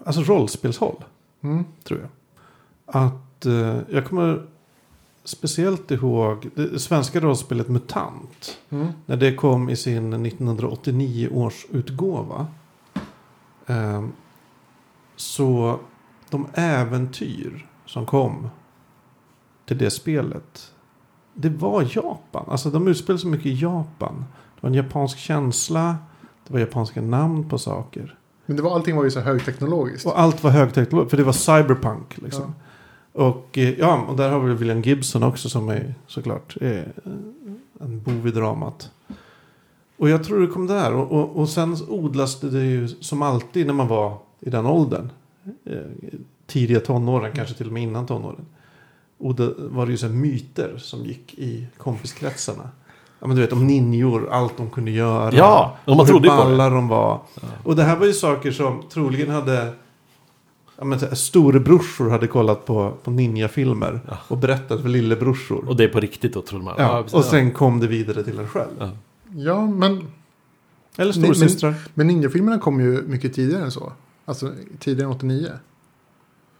[0.04, 1.04] alltså rollspelshåll.
[1.40, 1.64] Mm.
[1.84, 2.08] Tror jag.
[3.04, 4.46] Att eh, jag kommer
[5.24, 8.58] speciellt ihåg det svenska rollspelet MUTANT.
[8.70, 8.88] Mm.
[9.06, 12.46] När det kom i sin 1989 års utgåva.
[13.66, 14.04] Eh,
[15.16, 15.80] så
[16.30, 18.48] de äventyr som kom
[19.66, 20.72] till det spelet.
[21.34, 22.44] Det var Japan.
[22.48, 24.24] Alltså de utspelade sig mycket i Japan.
[24.54, 25.96] Det var en japansk känsla.
[26.46, 28.18] Det var japanska namn på saker.
[28.46, 30.06] Men det var, allting var ju så högteknologiskt.
[30.06, 31.10] Och allt var högteknologiskt.
[31.10, 32.18] För det var cyberpunk.
[32.18, 32.54] Liksom.
[33.14, 36.82] Och, eh, ja, och där har vi William Gibson också som är såklart eh,
[37.80, 38.90] en bov i dramat.
[39.96, 40.94] Och jag tror det kom där.
[40.94, 45.10] Och, och, och sen odlas det ju som alltid när man var i den åldern.
[45.64, 45.78] Eh,
[46.46, 48.46] tidiga tonåren, kanske till och med innan tonåren.
[49.18, 52.70] Och det var det ju så myter som gick i kompiskretsarna.
[53.20, 55.32] Ja, men du vet om ninjor, allt de kunde göra.
[55.32, 56.70] Ja, och man och hur trodde ju på det.
[56.70, 57.20] de var.
[57.62, 59.72] Och det här var ju saker som troligen hade...
[60.78, 64.00] Ja, men, här, storebrorsor hade kollat på, på ninjafilmer.
[64.08, 64.18] Ja.
[64.28, 65.68] Och berättat för lillebrorsor.
[65.68, 66.74] Och det är på riktigt då trodde man.
[66.78, 68.70] ja, och sen kom det vidare till en själv.
[68.78, 68.90] Ja.
[69.36, 69.92] Ja, men,
[70.96, 71.74] Eller Men- storsystrar.
[71.94, 73.92] men ninjafilmerna kom ju mycket tidigare än så.
[74.24, 75.50] Alltså tidigare än 89.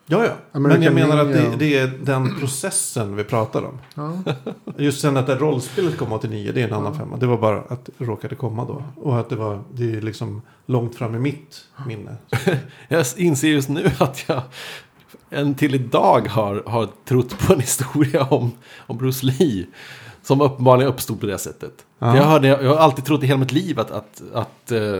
[0.07, 0.33] Ja, ja.
[0.53, 3.79] Men American jag menar att det, det är den processen vi pratar om.
[3.95, 4.35] Ja.
[4.77, 7.17] Just sen att det rollspelet kom 89, det är en annan femma.
[7.17, 8.85] Det var bara att det råkade komma då.
[8.97, 12.17] Och att det var, det är liksom långt fram i mitt minne.
[12.89, 14.43] Jag inser just nu att jag
[15.31, 19.67] än till idag har, har trott på en historia om, om Bruce Lee.
[20.23, 21.73] Som uppenbarligen uppstod på det sättet.
[21.99, 22.17] Ja.
[22.17, 24.99] Jag, hörde, jag har alltid trott i hela mitt liv att, att, att, eh,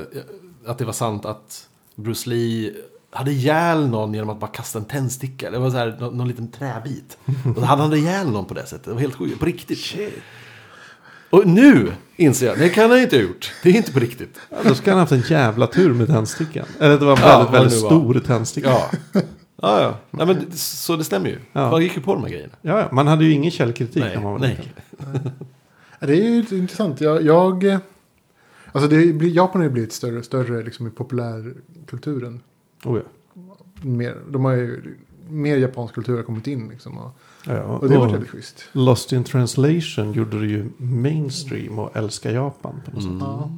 [0.67, 2.73] att det var sant att Bruce Lee
[3.15, 5.51] hade ihjäl någon genom att bara kasta en tändsticka.
[5.51, 7.19] Det var så här, någon, någon liten träbit.
[7.57, 8.85] Och så hade han ihjäl någon på det sättet.
[8.85, 9.39] Det var helt sjukt.
[9.41, 9.97] På riktigt.
[11.31, 13.53] Och nu inser jag, det kan han inte ha gjort.
[13.63, 14.41] Det är inte på riktigt.
[14.51, 16.67] Ja, då ska han ha haft en jävla tur med tändstickan.
[16.81, 17.89] Eller det var en Ja, väldigt, väldigt var.
[17.89, 18.69] stor tändsticka.
[18.69, 19.81] Ja, ja.
[19.81, 19.99] ja.
[20.11, 21.39] Nej, men, så det stämmer ju.
[21.53, 21.71] Ja.
[21.71, 22.53] Man gick ju på de här grejerna.
[22.63, 24.73] Ja, ja, man hade ju ingen källkritik Nej, när man var nej.
[26.01, 27.01] Det är ju intressant.
[27.01, 27.79] Jag, jag,
[28.73, 32.41] alltså det Japan har ju blivit större och större liksom i populärkulturen.
[32.85, 33.03] Oh, ja.
[33.83, 34.97] Mer, de har ju,
[35.29, 36.99] mer japansk kultur har kommit in liksom.
[36.99, 37.11] Och,
[37.47, 38.65] Ja, och det har varit och väldigt schysst.
[38.73, 43.11] Lost in translation gjorde det ju mainstream och älska Japan på något sätt.
[43.11, 43.23] Mm.
[43.23, 43.51] Ja.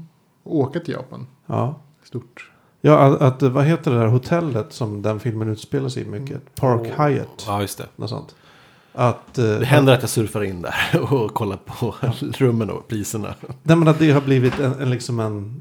[0.43, 1.27] Och åka till Japan.
[1.47, 1.81] Ja.
[2.05, 2.51] Stort.
[2.81, 6.55] Ja, att, att, vad heter det där hotellet som den filmen utspelar sig i mycket?
[6.55, 7.45] Park Hyatt.
[7.47, 7.87] Ja, just det.
[7.97, 8.35] Något sånt.
[8.93, 11.95] Att, eh, Det händer att jag surfar in där och kollar på
[12.39, 13.35] rummen och priserna.
[13.63, 15.61] nej, men att det har blivit en, en, liksom en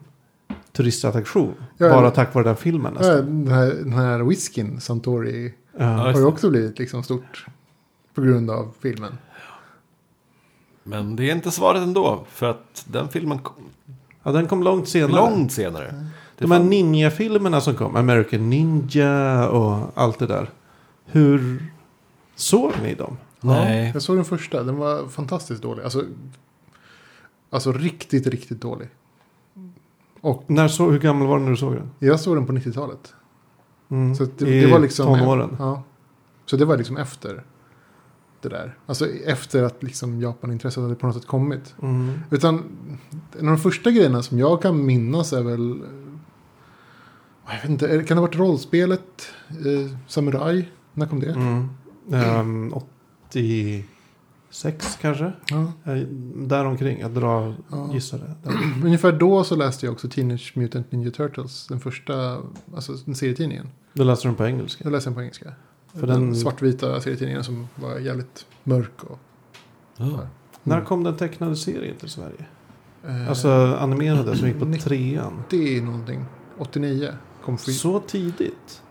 [0.75, 1.53] turistattraktion.
[1.77, 2.11] Ja, bara ja.
[2.11, 3.45] tack vare den filmen Ja, nästan.
[3.45, 5.83] den, här, den här whiskyn, Santori, Ja.
[5.83, 7.45] Ja, har ju också blivit liksom stort.
[8.13, 9.17] På grund av filmen.
[10.83, 12.25] Men det är inte svaret ändå.
[12.29, 13.55] För att den filmen kom
[14.23, 15.11] ja, den kom långt senare.
[15.11, 15.85] långt senare.
[16.37, 17.95] Det De här fan- ninja-filmerna som kom.
[17.95, 20.49] American Ninja och allt det där.
[21.05, 21.63] Hur
[22.35, 23.17] såg ni dem?
[23.41, 23.91] Nej.
[23.93, 25.83] Jag såg den första, den var fantastiskt dålig.
[25.83, 26.03] Alltså,
[27.49, 28.87] alltså riktigt, riktigt dålig.
[30.25, 31.89] Och när så, hur gammal var den när du såg den?
[31.99, 33.13] Jag såg den på 90-talet.
[33.89, 34.15] Mm.
[34.15, 35.55] Så det, I det var liksom, tonåren?
[35.59, 35.83] Ja.
[36.45, 37.43] Så det var liksom efter
[38.41, 38.77] det där.
[38.85, 41.75] Alltså efter att liksom Japanintresset hade på något sätt kommit.
[41.81, 42.19] Mm.
[42.31, 42.63] Utan
[43.39, 45.81] en av de första grejerna som jag kan minnas är väl
[47.47, 50.69] jag vet inte, kan det ha varit rollspelet eh, Samurai?
[50.93, 51.31] När kom det?
[51.31, 51.69] Mm.
[52.11, 52.73] Ehm, um,
[53.29, 53.85] 80
[54.55, 55.31] sex kanske.
[55.49, 55.91] Ja.
[55.91, 55.97] Eh,
[56.35, 57.89] däromkring, jag drar, ja.
[57.93, 58.49] gissar det.
[58.85, 61.67] Ungefär då så läste jag också Teenage Mutant Ninja Turtles.
[61.67, 62.41] Den första,
[62.75, 63.69] alltså den serietidningen.
[63.93, 64.83] Då läste den på engelska?
[64.83, 65.53] Jag läste den på engelska.
[65.93, 69.03] För den, den svartvita serietidningen som var jävligt mörk.
[69.03, 69.19] Och,
[69.97, 70.05] ja.
[70.05, 70.19] mm.
[70.63, 72.45] När kom den tecknade serien till Sverige?
[73.07, 75.43] Eh, alltså animerade som gick på trean.
[75.49, 76.25] Det är någonting.
[76.57, 77.13] 89
[77.43, 78.81] kom Så tidigt?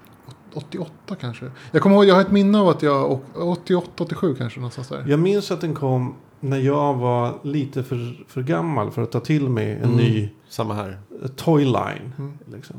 [0.55, 1.51] 88 kanske.
[1.73, 5.05] Jag kommer ihåg, jag har ett minne av att jag, 88, 87 kanske någonstans där.
[5.09, 9.21] Jag minns att den kom när jag var lite för, för gammal för att ta
[9.21, 9.97] till mig en Mm.
[9.97, 10.99] ny Samma här.
[11.23, 12.12] eh, toy line.
[12.19, 12.38] Mm.
[12.53, 12.77] Liksom.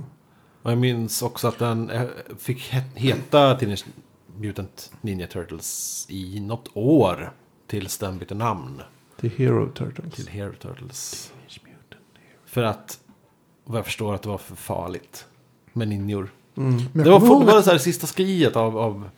[0.62, 2.02] Och jag minns också att den eh,
[2.38, 3.86] fick he- heta Teenage
[4.38, 7.32] Mutant Ninja Turtles i något år.
[7.68, 8.82] Tills den bytte namn
[9.20, 10.14] Till Hero Turtles.
[10.16, 11.32] till Hero Turtles.
[12.46, 13.00] För att,
[13.64, 15.26] vad jag förstår, att det var för farligt
[15.74, 16.30] med ninjor.
[16.58, 16.82] Mm.
[16.94, 19.10] Men Det var, ihåg det var att- så här sista skriet av, av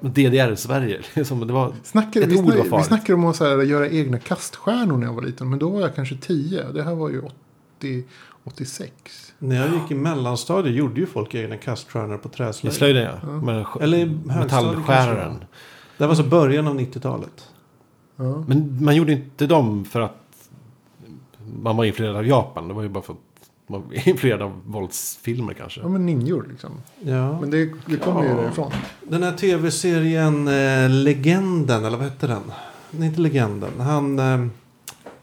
[0.00, 1.00] DDR-Sverige.
[1.14, 2.86] Liksom, det var, Snackar, Ett vi, ord var snackar, vi farligt.
[2.86, 5.50] snackade om att så här, göra egna kaststjärnor när jag var liten.
[5.50, 6.62] Men då var jag kanske 10.
[6.72, 7.22] Det här var ju
[7.78, 8.04] 80,
[8.44, 8.92] 86.
[9.38, 12.74] När jag gick i mellanstadiet gjorde ju folk egna kaststjärnor på I träslöjd.
[12.74, 13.10] slöjden ja.
[13.22, 13.28] Ja.
[13.28, 15.44] Med sk- Eller i metallskäraren.
[15.98, 17.48] Det var så början av 90-talet.
[18.16, 18.44] Ja.
[18.48, 20.20] Men man gjorde inte dem för att
[21.62, 22.68] man var influerad av Japan.
[22.68, 23.18] Det var ju bara för att
[23.66, 25.80] man influerad av våldsfilmer kanske.
[25.80, 26.70] ja, men ninjor liksom.
[27.00, 27.40] Ja.
[27.40, 28.34] Men det, det kommer ju Ja.
[28.36, 28.72] därifrån.
[29.02, 32.42] Den här tv-serien eh, Legenden, eller vad hette den?
[32.90, 33.80] Nej, inte Legenden.
[33.80, 34.46] Han, eh,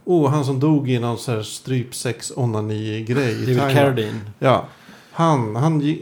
[0.05, 3.75] oh, han som dog i någon här strypsex onani-grej i David.
[3.75, 4.19] Carradine.
[4.39, 4.65] Ja,
[5.11, 5.97] han, han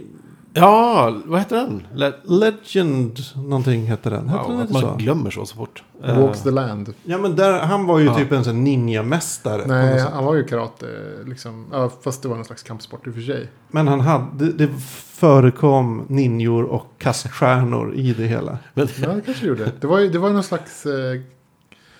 [0.53, 1.87] Ja, vad heter den?
[1.95, 4.29] Le- Legend någonting hette den.
[4.29, 4.95] Hette wow, den att man så?
[4.95, 5.83] glömmer så så fort.
[6.01, 6.93] Walks Eh, the land.
[7.03, 8.15] Ja men där, han var ju Ja.
[8.17, 9.61] typ en sån ninja-mästare.
[9.67, 10.85] Nej, han var ju karate
[11.25, 11.65] liksom.
[11.71, 13.47] Ja, fast det var någon slags kampsport i och för sig.
[13.71, 14.69] Men han hade, det, det
[15.13, 18.57] förekom ninjor och kaststjärnor i det hela.
[18.73, 19.71] men, Ja, det kanske det gjorde.
[19.81, 20.85] Det var ju det var någon slags...
[20.85, 21.21] Eh,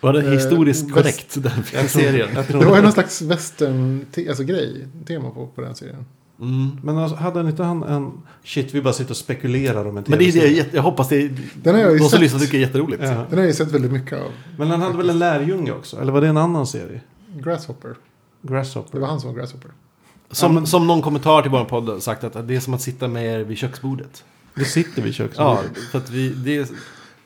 [0.01, 2.29] var det Eh, historiskt väst- korrekt, den serien?
[2.35, 5.75] Jag tror det var ju någon slags western te, alltså, grej, tema på, på den
[5.75, 6.05] serien.
[6.41, 6.69] Mm.
[6.84, 8.12] Men alltså, hade han inte han en...
[8.43, 11.10] Shit, vi bara sitter och spekulerar om en Men det är det, jag, jag hoppas
[11.10, 11.28] det
[11.63, 12.19] Den har jag ju de som sett.
[12.19, 13.04] lyssnar tycker är jätteroligt.
[13.04, 13.10] Ja.
[13.10, 14.32] Den har jag ju sett väldigt mycket av.
[14.58, 16.02] Men han hade väl en lärjunge också?
[16.02, 17.02] Eller var det en annan serie?
[17.38, 17.95] Grasshopper.
[18.41, 18.99] Det Grasshopper.
[18.99, 19.71] var han som var Grasshopper.
[20.32, 22.82] Som, Ja, men- som någon kommentar till vår podd sagt att det är som att
[22.82, 24.23] sitta med er vid köksbordet.
[24.54, 25.65] Vi sitter vid köksbordet.
[25.75, 26.67] Ja, för att vi, det är,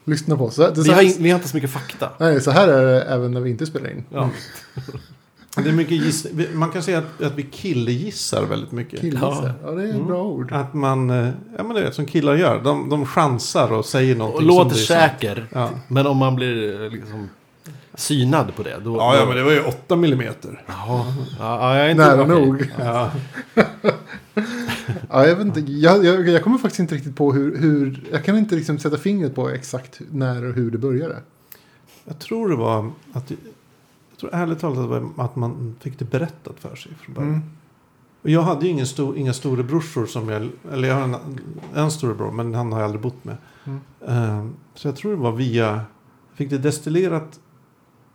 [0.06, 0.56] Lyssna på oss.
[0.56, 2.10] Så, det, vi, har, in- vi har inte så mycket fakta.
[2.20, 4.04] nej, så här är det även när vi inte spelar in.
[4.10, 4.30] Ja.
[5.58, 6.28] Det är mycket giss...
[6.54, 9.00] Man kan säga att, att vi killgissar väldigt mycket.
[9.00, 9.54] Killgissar.
[9.64, 9.72] Ja.
[9.72, 10.08] det är ett Mm.
[10.08, 10.52] bra ord.
[10.52, 11.10] Att man...
[11.10, 12.62] eh, Ja men det vet som killar gör.
[12.64, 15.48] De, de chansar och säger någonting Och låter säker.
[15.52, 15.70] Ja.
[15.88, 17.30] Men om man blir eh, liksom
[17.96, 18.80] synad på det.
[18.84, 20.64] Då, Ja, ja, men det var ju 8 millimeter.
[20.68, 21.06] Ja,
[21.40, 22.72] ja, jag är inte Nära nog.
[22.80, 23.12] Ja.
[25.10, 28.04] Ja, jag, vet inte, jag, jag, jag kommer faktiskt inte riktigt på hur, hur...
[28.12, 31.16] Jag kan inte liksom sätta fingret på exakt när och hur det började.
[32.06, 33.32] Jag tror det var att...
[34.14, 37.34] Jag tror ärligt talat att man fick det berättat för sig från början.
[37.34, 37.44] Mm.
[38.22, 40.50] Och jag hade ju ingen stor, inga storebrorsor som jag...
[40.72, 41.16] Eller jag har en,
[41.76, 43.38] en storebror, men han har jag aldrig bott med.
[43.64, 43.80] Mm.
[44.08, 44.46] Eh,
[44.76, 45.82] så jag tror det var via...
[46.36, 47.40] Fick det destillerat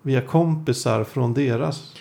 [0.02, 1.94] via kompisar från deras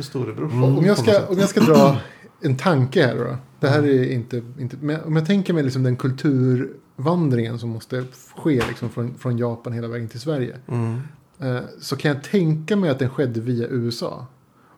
[0.00, 0.56] storebrorsor.
[0.56, 0.78] Mm.
[0.78, 1.96] Om, jag ska, om jag ska dra
[2.40, 3.36] en tanke här då.
[3.60, 4.42] Det här är inte...
[4.58, 8.04] inte men om jag tänker mig liksom den kulturvandringen som måste
[8.36, 10.56] ske liksom från, från Japan hela vägen till Sverige.
[10.68, 11.00] Mm.
[11.42, 14.26] Eh, så kan jag tänka mig att den skedde via USA.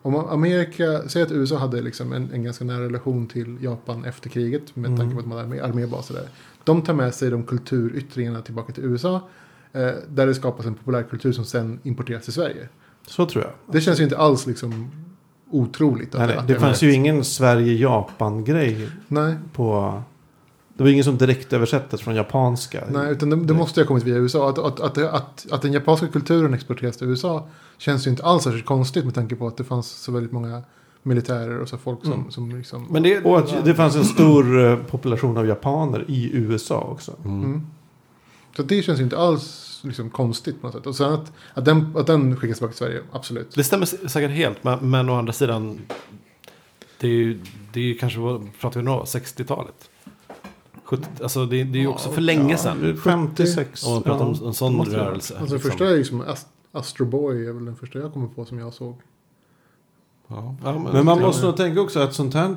[0.03, 4.29] Om Amerika, säg att USA hade liksom en, en ganska nära relation till Japan efter
[4.31, 4.99] kriget med Mm.
[4.99, 6.29] tanke på att man hade armé- armébaser där.
[6.65, 9.29] De tar med sig de kulturyttringarna tillbaka till USA.
[9.73, 12.69] Eh, där det skapas en populärkultur som sen importeras till Sverige.
[13.07, 13.53] Så tror jag.
[13.75, 14.91] Det känns ju inte alls liksom
[15.51, 16.15] otroligt.
[16.15, 18.89] att- Nej, nej, att det fanns ju ingen Sverige-Japan-grej
[19.53, 20.03] på...
[20.77, 22.85] Det var ingen som direkt översattes från japanska.
[22.91, 24.51] nej utan det, det måste ju ha kommit via USA.
[24.51, 28.43] Att, att, att, att, att den japanska kulturen exporteras till USA känns ju inte alls
[28.45, 30.63] särskilt konstigt med tanke på att det fanns så väldigt många
[31.03, 32.31] militärer och så folk som, Mm.
[32.31, 32.87] som liksom...
[32.91, 37.13] Men det, Och att det fanns en stor eh, population av japaner i USA också.
[37.25, 37.45] Mm.
[37.45, 37.67] Mm.
[38.57, 40.87] Så det känns ju inte alls liksom konstigt på något sätt.
[40.87, 43.55] Och sen att, att, den, att den skickas tillbaka till Sverige, absolut.
[43.55, 45.81] Det stämmer säkert helt, men, men å andra sidan.
[47.01, 47.41] Det är ju,
[47.73, 48.19] det är ju kanske,
[48.61, 49.91] pratar vi nu om, 60-talet?
[50.97, 52.97] 70, alltså det, det är ju också för länge sedan.
[53.05, 53.87] 56.
[53.87, 55.39] Om man pratar om en sån måste rörelse.
[55.39, 55.71] Alltså liksom.
[55.71, 58.75] första är liksom Ast- Astro Boy är väl den första jag kommer på som jag
[58.75, 59.01] såg.
[60.29, 62.57] Ja, ja, Men man måste nog tänka också att sånt här,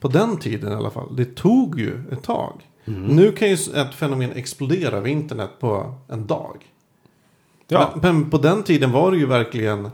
[0.00, 2.70] på den tiden i alla fall, det tog ju ett tag.
[2.84, 3.02] Mm.
[3.02, 6.56] Nu kan ju ett fenomen explodera över internet på en dag.
[7.68, 7.92] Ja.
[8.02, 9.90] Men, men på den tiden var det ju verkligen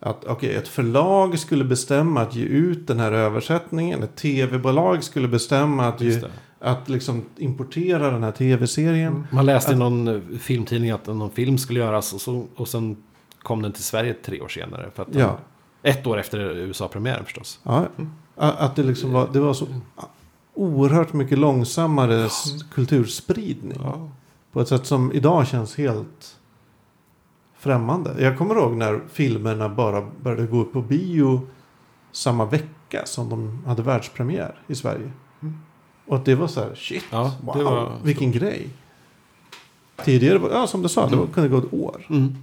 [0.00, 4.02] att okej, ett förlag skulle bestämma att ge ut den här översättningen.
[4.02, 6.20] Ett tv-bolag skulle bestämma att, ge.
[6.64, 9.12] Att liksom importera den här tv-serien.
[9.12, 9.26] Mm.
[9.30, 12.96] Man läste i någon eh, filmtidning att någon film skulle göras och, så, och sen
[13.42, 14.90] kom den till Sverige tre år senare.
[14.94, 15.38] För att den, Ja.
[15.82, 17.60] Ett år efter USA-premiären förstås.
[17.62, 17.86] Ja,
[18.36, 19.66] a- att det liksom var, det var så
[20.54, 23.80] oerhört mycket långsammare s- kulturspridning.
[23.82, 24.08] Ja.
[24.52, 26.36] På ett sätt som idag känns helt
[27.58, 28.14] främmande.
[28.18, 31.46] Jag kommer ihåg när filmerna bara började gå upp på bio
[32.12, 35.10] samma vecka som de hade världspremiär i Sverige.
[35.42, 35.58] Mm.
[36.06, 38.68] Och att det var så här, shit, Ja, wow, var vilken grej.
[40.04, 42.06] Tidigare, var, ja som du sa, det var, kunde gå ett år.
[42.10, 42.34] Mm.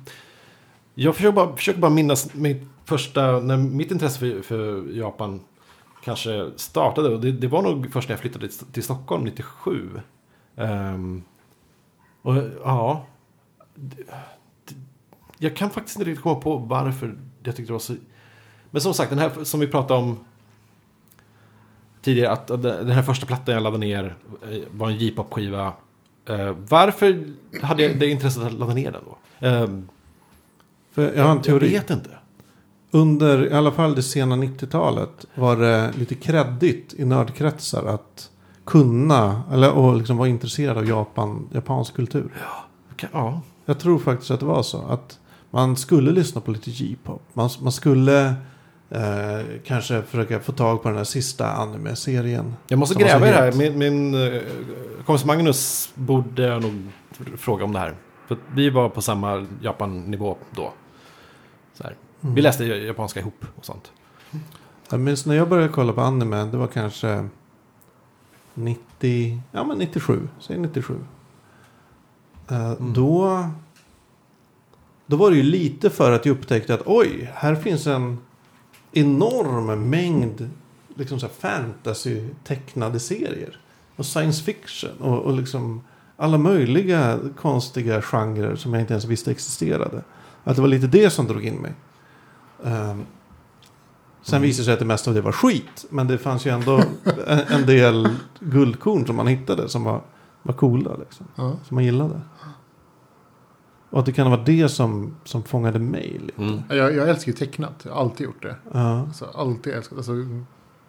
[0.96, 5.40] Jag försöker bara, försöker bara minnas mitt första, när mitt intresse för, för Japan
[6.04, 7.10] kanske startade.
[7.10, 9.90] Och det, det var nog först när jag flyttade till, Stockholm 97.
[10.56, 11.24] Ehm,
[12.22, 13.06] och ja,
[13.76, 14.04] det,
[15.38, 17.96] jag kan faktiskt inte riktigt komma på varför jag tyckte det var så...
[18.72, 20.20] Men som sagt, den här som vi pratade om
[22.02, 24.16] tidigare, att den här första plattan jag laddade ner
[24.52, 25.74] eh, var en J-pop-skiva.
[26.30, 27.24] Eh, varför
[27.62, 29.48] hade jag det intresset att ladda ner den då?
[29.48, 29.68] Eh,
[30.92, 31.70] För jag har en jag teori.
[31.70, 32.10] vet inte.
[32.92, 38.30] Under i alla fall det sena 90-talet var det lite kreddigt i nördkretsar att
[38.66, 42.32] kunna eller och liksom vara intresserad av Japan, japansk kultur.
[42.94, 43.42] Okej, Ja.
[43.66, 45.20] Jag tror faktiskt att det var så att
[45.52, 47.22] man skulle lyssna på lite J-pop.
[47.34, 48.34] Man, man skulle
[48.92, 52.56] eh, kanske försöka få tag på den här sista anime-serien.
[52.68, 53.52] Jag måste gräva i det här.
[53.52, 54.42] Min, min uh,
[55.06, 56.88] kompis Magnus borde jag nog
[57.38, 57.96] fråga om det här.
[58.28, 60.74] För vi var på samma Japan-nivå då.
[62.24, 62.36] Mm.
[62.36, 63.92] Vi läste japanska ihop och sånt.
[64.90, 67.28] Jag minns när jag började kolla på anime, det var kanske
[68.54, 70.96] 90, ja men 97, säg 97.
[72.50, 72.94] Eh, Mm.
[72.94, 73.46] Då,
[75.06, 78.18] då var det ju lite för att jag upptäckte att oj, här finns en
[78.92, 80.50] enorm mängd
[80.96, 83.60] liksom så här fantasy tecknade serier.
[83.96, 85.82] Och science fiction och, och liksom
[86.18, 90.04] alla möjliga konstiga genrer som jag inte ens visste existerade.
[90.44, 91.74] Att det var lite det som drog in mig.
[92.66, 93.06] Ehm,
[94.22, 94.42] sen Mm.
[94.48, 95.86] visade det sig att det mesta av det var skit.
[95.90, 96.84] Men det fanns ju ändå
[97.28, 100.02] en, en del guldkorn som man hittade som var,
[100.44, 100.96] var coola.
[101.00, 101.52] Liksom, Ja.
[101.68, 102.22] som man gillade.
[103.92, 106.42] Och att det kan vara det som, som fångade mig lite.
[106.42, 106.60] Mm.
[106.70, 107.82] Jag, jag älskar ju tecknat.
[107.86, 108.56] Jag har alltid gjort det.
[108.74, 109.00] Ja.
[109.02, 109.98] Alltså, alltid älskat.
[109.98, 110.14] Alltså,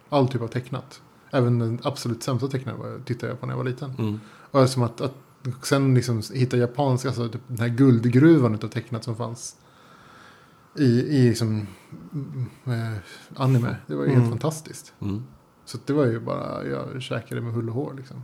[0.09, 1.01] all typ av tecknat.
[1.31, 3.91] Även den absolut sämsta tecknaren var- tittade jag på när jag var liten.
[3.99, 4.19] Mm.
[4.51, 5.13] Och som att, att
[5.61, 9.55] sen liksom hitta japanska, alltså typ den här guldgruvan utav tecknat som fanns.
[10.77, 11.67] I, i liksom
[12.13, 12.97] mm, eh,
[13.35, 13.75] anime.
[13.87, 14.29] Det var ju helt Mm.
[14.29, 14.93] fantastiskt.
[15.01, 15.23] Mm.
[15.65, 18.23] Så det var ju bara, jag käkade med hull och hår liksom.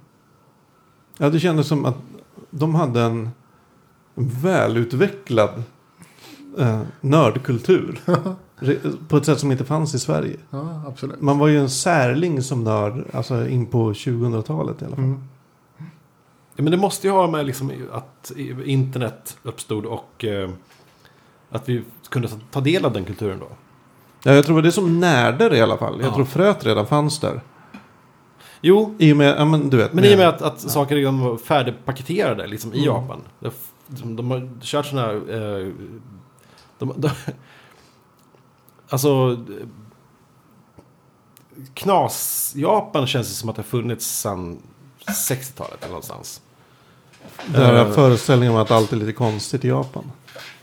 [1.18, 1.98] ja, det kändes som att
[2.50, 3.30] de hade en
[4.16, 5.64] välutvecklad
[6.60, 8.00] eh, nördkultur.
[9.08, 10.38] På ett sätt som inte fanns i Sverige.
[10.50, 11.22] Ja, absolut.
[11.22, 15.04] Man var ju en särling som nörd, alltså in på 2000-talet i alla fall.
[15.06, 15.24] Mm.
[16.56, 18.32] Ja, men det måste ju ha med liksom att
[18.66, 20.50] internet uppstod och eh,
[21.50, 23.48] att vi kunde ta- del av den kulturen då.
[24.24, 26.00] Ja, jag tror det var det som närde det i alla fall.
[26.02, 26.16] Jag Ja.
[26.16, 27.42] tror fröet redan fanns där.
[28.62, 29.94] Jo, I och med, ja men du vet.
[29.94, 32.86] men i och med att, att saker redan var färdigpaketerade liksom, i Mm.
[32.86, 33.22] Japan.
[33.40, 33.50] De,
[33.90, 35.16] de, har kört sådana här...
[35.16, 35.74] Eh,
[36.80, 37.10] de, de,
[38.90, 39.46] alltså...
[41.74, 44.62] Knas-Japan känns det som att det har funnits sedan
[45.06, 46.42] 60-talet eller någonstans.
[47.46, 47.92] Den här Eh.
[47.92, 50.12] föreställningen om att allt är lite konstigt i Japan.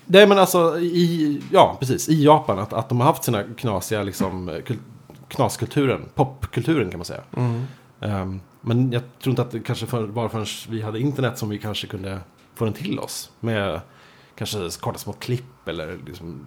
[0.05, 4.03] Nej men alltså i, ja precis, i Japan att, att de har haft sina knasiga
[4.03, 4.79] liksom, kul,
[5.29, 7.23] knaskulturen, popkulturen kan man säga.
[7.37, 7.65] Mm.
[8.01, 11.49] Ehm, men jag tror inte att det kanske för, var förrän vi hade internet som
[11.49, 12.21] vi kanske kunde
[12.57, 13.31] få den till oss.
[13.41, 13.81] Med
[14.35, 16.47] kanske korta små klipp eller liksom.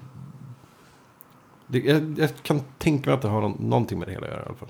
[1.67, 4.31] Det, jag, jag kan tänka mig att det har någon, någonting med det hela att
[4.31, 4.69] göra i alla fall.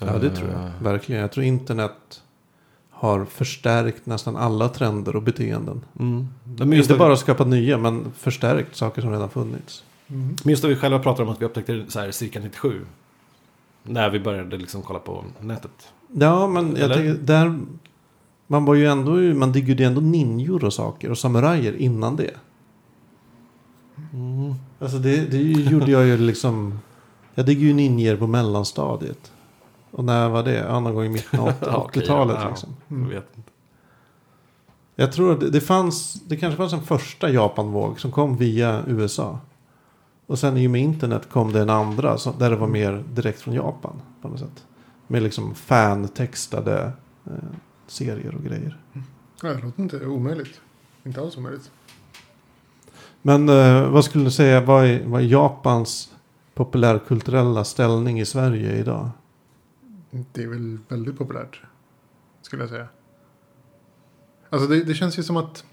[0.00, 0.60] Ja, det tror jag.
[0.60, 1.20] Eh, Verkligen.
[1.20, 2.22] Jag tror internet
[2.90, 5.80] har förstärkt nästan alla trender och beteenden.
[6.00, 6.28] Mm.
[6.44, 9.84] Men just, Inte det, bara skapat nya, men förstärkt saker som redan funnits.
[10.08, 10.36] Mm.
[10.44, 12.80] men just det vi själva pratar om att vi upptäckte så här cirka 97.
[13.82, 15.92] När vi började liksom kolla på nätet.
[16.12, 17.60] Ja, men jag tänker, där...
[18.46, 22.34] Man var ju ändå, man diggade ju ändå ninjor och saker och samurajer innan det.
[24.12, 24.54] Mm.
[24.78, 26.78] Alltså det, det gjorde jag ju liksom...
[27.34, 29.32] Jag diggade ju ninjor på mellanstadiet.
[29.90, 30.54] Och när var det?
[30.54, 32.48] Ja, någon gång i mitten av Ja, okej, 80-talet ja.
[32.48, 32.76] liksom.
[32.88, 33.50] Jag inte.
[34.96, 38.82] Jag tror att det, det fanns, det kanske fanns en första Japanvåg som kom via
[38.86, 39.38] USA.
[40.26, 43.04] Och sen i och med internet kom det en andra som, där det var mer
[43.12, 44.64] direkt från Japan på något sätt.
[45.06, 46.92] Med liksom fan-textade
[47.26, 47.32] eh,
[47.86, 48.78] serier och grejer.
[49.42, 50.60] Ja, det låter inte omöjligt.
[51.04, 51.70] Inte alls omöjligt.
[53.22, 56.14] Men eh, vad skulle du säga, vad är, vad är Japans
[56.54, 59.10] populärkulturella ställning i Sverige idag?
[60.32, 61.62] Det är väl väldigt populärt.
[62.42, 62.88] Skulle jag säga.
[64.50, 65.64] Alltså det, det känns ju som att.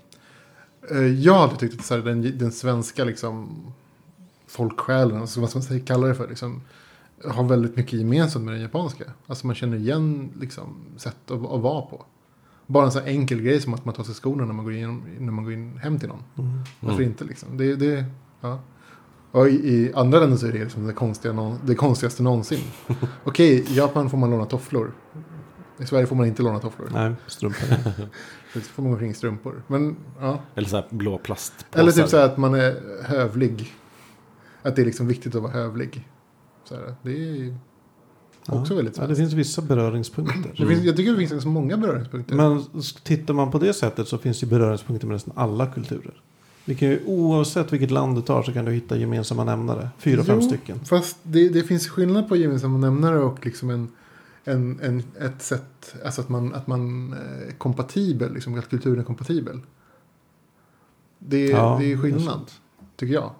[0.91, 3.63] Eh, jag hade tyckt att så här, den, den svenska liksom.
[4.47, 6.28] Folksjälen, alltså vad ska man säga, kalla det för.
[6.28, 6.62] Liksom,
[7.26, 9.03] har väldigt mycket gemensamt med den japanska.
[9.28, 12.05] Alltså man känner igen liksom, sätt att, att vara på.
[12.67, 15.03] Bara en sån enkel grej som att man tar sig skorna när man går in,
[15.19, 16.24] när man går in hem till någon.
[16.38, 16.61] Mm.
[16.80, 17.11] Varför Mm.
[17.11, 17.57] inte liksom?
[17.57, 18.05] Det, det,
[18.41, 18.59] ja.
[19.32, 22.63] Och i, i andra länder så är det liksom det, konstiga, det konstigaste någonsin.
[23.24, 24.91] Okej, i Japan får man låna tofflor.
[25.80, 26.89] I Sverige får man inte låna tofflor.
[26.93, 27.67] Nej, strumpor.
[28.53, 29.63] Så får man gå omkring i strumpor.
[29.67, 30.39] Men, ja.
[30.55, 31.80] Eller så här blå plastpåsar.
[31.80, 33.74] Eller typ så här att man är hövlig.
[34.61, 36.07] Att det är liksom viktigt att vara hövlig.
[36.64, 37.57] Så här, det är
[38.45, 39.20] också väldigt ja, det svenskt.
[39.20, 40.53] finns vissa beröringspunkter.
[40.57, 42.36] Det finns, jag tycker det finns ganska många beröringspunkter.
[42.36, 42.66] Men
[43.03, 46.22] tittar man på det sättet så finns det beröringspunkter med nästan alla kulturer.
[46.66, 49.89] Vi kan ju, oavsett vilket land du tar så kan du hitta gemensamma nämnare.
[49.97, 50.80] Fyra, fem Jo, stycken.
[50.86, 53.88] Fast det, det finns skillnad på gemensamma nämnare och liksom en,
[54.43, 59.03] en, en, ett sätt, alltså att man, att man är kompatibel, liksom, att kulturen är
[59.03, 59.59] kompatibel.
[61.20, 62.51] Det, Ja, det är skillnad,
[62.95, 63.32] tycker jag.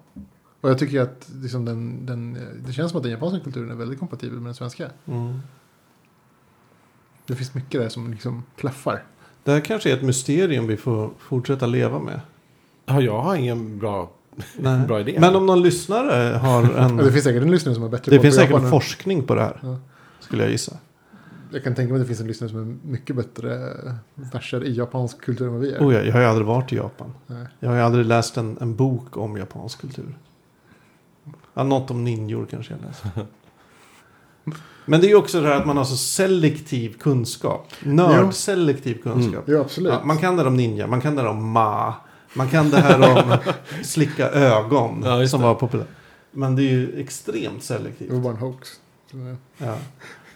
[0.62, 3.76] Och jag tycker att liksom den, den, det känns som att den japanska kulturen är
[3.76, 4.89] väldigt kompatibel med den svenska.
[5.05, 5.39] Mm.
[7.26, 9.03] Det finns mycket där som liksom klaffar.
[9.43, 12.22] Det här kanske är ett mysterium vi får fortsätta leva med.
[12.86, 14.12] Ja, jag har ingen bra...
[14.57, 14.88] Nej.
[14.88, 15.18] Bra idé.
[15.20, 16.97] Men om någon lyssnare har en...
[16.97, 18.70] Ja, det finns säkert en lyssnare som har bättre det koll finns på säkert Japan
[18.70, 19.59] forskning på det här.
[19.64, 19.78] Ja.
[20.20, 20.78] Skulle jag gissa.
[21.53, 23.74] Jag kan tänka mig att det finns en lyssnare som är mycket bättre
[24.16, 25.80] verser i japansk kultur än vad vi är.
[25.80, 27.14] Oh, ja, jag har ju aldrig varit i Japan.
[27.28, 27.45] Nej.
[27.59, 30.18] Jag har ju aldrig läst en, en bok om japansk kultur.
[31.53, 33.03] Ja, något om ninjor kanske jag läst.
[34.85, 37.67] Men det är ju också det här att man har så selektiv kunskap.
[37.83, 39.43] Nörd-selektiv kunskap.
[39.47, 39.93] Jo, absolut.
[39.93, 41.93] Ja, man kan det om ninja, man kan det om ma.
[42.33, 43.37] Man kan det här om
[43.83, 45.47] slicka ögon Ja, som det.
[45.47, 45.87] var populärt.
[46.31, 48.11] Men det är ju extremt selektivt.
[48.11, 48.69] en hoax.
[49.57, 49.75] Ja.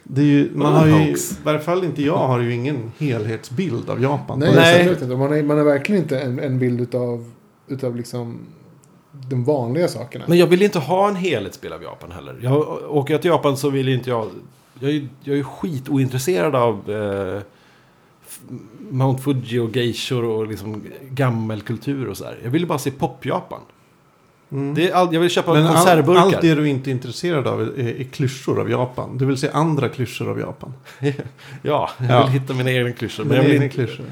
[0.03, 3.89] Det är ju, man har ju, i varje fall inte jag, har ju ingen helhetsbild
[3.89, 4.39] av Japan.
[4.39, 5.15] Nej, absolut inte.
[5.15, 7.31] Man har, man har verkligen inte en, en bild utav,
[7.67, 8.39] utav liksom
[9.29, 10.25] de vanliga sakerna.
[10.27, 12.35] Men jag vill inte ha en helhetsbild av Japan heller.
[12.41, 12.57] Jag,
[12.95, 14.29] åker jag till Japan så vill inte jag...
[14.79, 17.41] Jag är, jag är skitointresserad av eh,
[18.89, 22.37] Mount Fuji och geishor och liksom gammelkultur och sådär.
[22.43, 23.59] Jag vill bara se pop-Japan.
[24.51, 24.73] Mm.
[24.73, 26.21] Det är all, jag vill köpa Men all, konservburkar.
[26.21, 29.17] allt det du inte är intresserad av är, är klyschor av Japan.
[29.17, 30.73] Du vill se andra klyschor av Japan.
[31.61, 32.23] Ja, jag Ja.
[32.23, 33.23] vill hitta mina egna klyschor.
[33.23, 33.75] Men Men jag vill egna inte...
[33.75, 34.05] klyschor.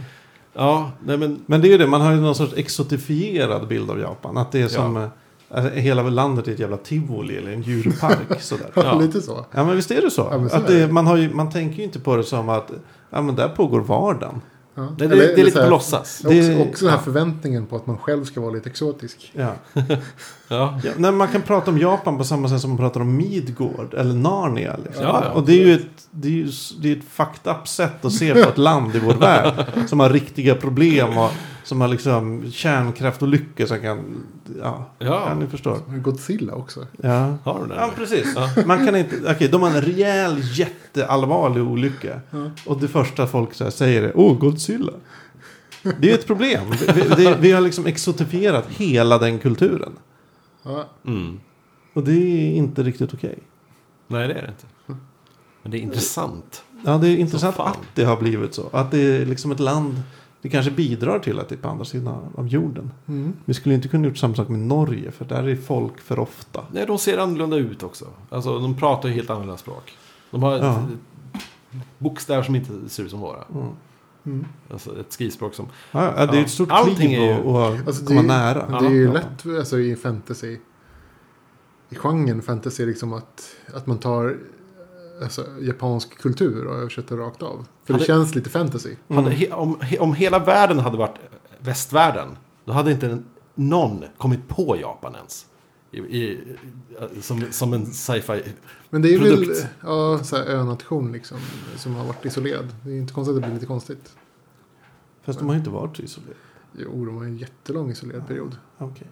[0.53, 1.39] Ja, nej men...
[1.45, 4.37] Men det är ju det, man har ju någon sorts exotifierad bild av Japan.
[4.37, 5.07] Att det är som, eh,
[5.49, 8.17] alltså, hela landet är ett jävla tivoli eller en djurpark.
[8.41, 8.69] sådär.
[8.73, 8.99] Ja, Ja.
[9.01, 9.45] lite så.
[9.51, 10.27] Ja men visst är det så?
[10.31, 12.71] Ja, så att det, man, har ju, man tänker ju inte på det som att
[13.09, 14.41] ja, men där pågår vardagen.
[14.75, 14.81] Ja.
[14.97, 16.21] Det, det, Eller- det är lite på låtsas.
[16.25, 17.03] Också, Det- också den här ja.
[17.03, 19.31] förväntningen på att man själv ska vara lite exotisk.
[19.35, 19.53] Ja.
[20.53, 20.79] Ja.
[20.83, 23.93] Ja, nej, man kan prata om Japan på samma sätt som man pratar om Midgård
[23.93, 24.75] eller Narnia.
[24.85, 25.03] Liksom.
[25.03, 25.31] Ja, ja.
[25.31, 26.47] Och det är ju ett, det är ju,
[26.81, 29.65] det är ett fucked up sätt att se på ett land i vår värld.
[29.87, 31.31] Som har riktiga problem och
[31.63, 34.23] som har liksom kärnkraftolyckor som kan...
[34.61, 35.33] Ja, Ja.
[35.39, 35.77] ni förstår.
[35.87, 36.87] Godzilla också.
[37.01, 37.37] Ja.
[37.43, 37.75] Har du det?
[37.75, 38.35] Ja, precis.
[38.65, 39.15] Man kan inte...
[39.31, 42.19] Okej, de har en rejäl jätteallvarlig olycka.
[42.31, 42.37] Ja.
[42.65, 44.91] Och det första folk så här säger är Åh, Godzilla.
[45.99, 46.61] Det är ett problem.
[46.95, 49.91] Vi, det, vi har liksom exotifierat hela den kulturen.
[50.63, 50.85] Ja.
[51.05, 51.39] Mm.
[51.93, 53.39] Och det är inte riktigt okej.
[54.07, 55.01] Nej, det är det inte.
[55.61, 56.63] Men det är intressant.
[56.85, 58.69] Ja, det är intressant att det har blivit så.
[58.71, 60.01] Att det är liksom ett land...
[60.41, 62.91] Det kanske bidrar till att det är på andra sidan av jorden.
[63.07, 63.33] Mm.
[63.45, 65.11] Vi skulle inte kunna gjort samma sak med Norge.
[65.11, 66.61] För där är folk för ofta.
[66.71, 68.05] Nej, de ser annorlunda ut också.
[68.29, 69.93] Alltså, de pratar ju helt annorlunda språk.
[70.31, 70.87] De har Ja.
[71.97, 73.43] bokstäver som inte ser ut som våra.
[73.53, 73.67] Mm.
[74.25, 74.45] Mm.
[74.69, 75.67] Alltså ett skrivspråk som...
[75.91, 76.41] Ja, ja, det är Ja.
[76.43, 78.79] ett stort kliv ju- att att Alltså, komma det, nära.
[78.79, 79.21] Det är ju Japan.
[79.45, 80.57] lätt alltså, i fantasy.
[81.89, 84.37] I genren fantasy liksom att, att man tar
[85.23, 87.65] alltså, japansk kultur och översätter rakt av.
[87.83, 88.95] För det Hade- känns lite fantasy.
[89.07, 89.23] Mm.
[89.23, 91.15] Hade, he, om, he, om hela världen hade varit
[91.59, 93.23] västvärlden, då hade inte
[93.55, 95.45] någon kommit på Japan ens.
[95.93, 96.39] I, i,
[97.21, 98.43] som, som en sci-fi.
[98.89, 99.67] Men det är väl Produkt.
[99.83, 101.37] ja, så här, önation liksom,
[101.77, 102.65] som har varit isolerad.
[102.83, 104.15] Det är inte konstigt att det blir lite konstigt.
[105.23, 106.39] Fast de har ju inte varit isolerade.
[106.77, 108.57] Jo, de har en jättelång isolerad period.
[108.77, 109.07] Okej.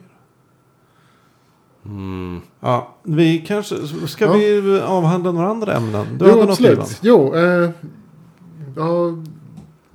[1.86, 2.42] Mm.
[2.60, 3.88] Ja, vi kanske...
[4.08, 4.34] Ska Ja.
[4.34, 6.18] vi avhandla några andra ämnen?
[6.18, 7.00] Du jo, hade något absolut.
[7.02, 7.70] Jo, eh,
[8.76, 9.18] ja,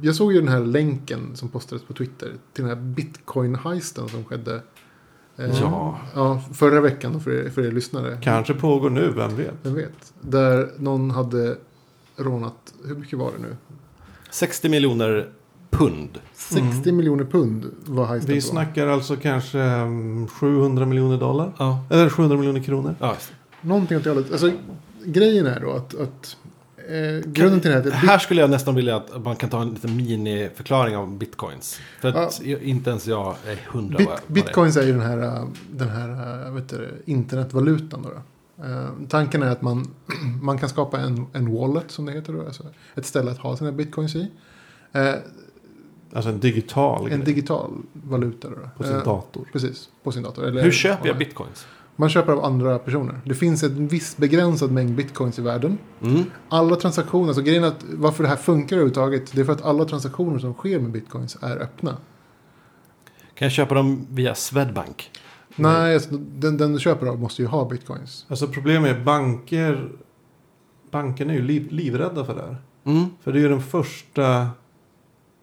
[0.01, 4.24] jag såg ju den här länken som postades på Twitter till den här bitcoin-heisten som
[4.24, 4.62] skedde.
[5.39, 5.99] Eh, Ja.
[6.14, 8.18] ja, förra veckan då för er, för er lyssnare.
[8.22, 9.55] Kanske pågår nu, vem vet?
[9.62, 10.12] Vem vet.
[10.20, 11.57] Där någon hade
[12.16, 13.57] rånat, hur mycket var det nu?
[14.30, 15.28] 60 miljoner
[15.70, 16.18] pund.
[16.34, 18.47] 60 miljoner pund var heisten Vi på.
[18.47, 21.53] snackar alltså kanske mm, 700 miljoner dollar.
[21.59, 21.84] Ja.
[21.91, 22.95] Eller 700 miljoner kronor.
[23.01, 23.16] ja.
[23.61, 24.32] Någonting åt det hållet.
[24.32, 24.53] Alltså,
[25.05, 26.37] grejen är då att, att
[26.89, 29.70] eh, grunden till det här Här skulle jag nästan vilja att man kan ta en
[29.70, 31.80] liten miniförklaring av bitcoins.
[32.01, 34.09] För att inte ens jag är hundra Bit.
[34.26, 38.03] Bitcoins är ju den här, äh, den här äh, vet du, internetvalutan.
[38.03, 38.22] Då då.
[38.64, 39.91] Eh, tanken är att man,
[40.43, 42.32] man kan skapa en, en wallet som det heter.
[42.32, 42.62] Då, alltså
[42.95, 44.30] ett ställe att ha sina bitcoins i.
[44.93, 45.14] Eh,
[46.12, 48.49] Alltså en digital en grej digital valuta.
[48.49, 49.49] Då, på sin Eh, dator.
[49.53, 50.45] Precis, på sin dator.
[50.45, 51.66] Eller Hur köper jag bitcoins?
[51.97, 53.20] Man köper av andra personer.
[53.24, 55.78] Det finns en viss begränsad mängd bitcoins i världen.
[56.03, 56.24] Mm.
[56.49, 59.84] Alla transaktioner, alltså grejen att varför det här funkar överhuvudtaget, det är för att alla
[59.84, 61.97] transaktioner som sker med bitcoins är öppna.
[63.34, 65.11] Kan jag köpa dem via Swedbank?
[65.57, 68.26] Nej, alltså, den, den du köper av måste ju ha bitcoins.
[68.28, 69.88] Alltså problemet är banker.
[70.90, 72.57] Bankerna är ju liv, livrädda för det här.
[72.84, 73.07] Mm.
[73.22, 74.49] För det är ju den första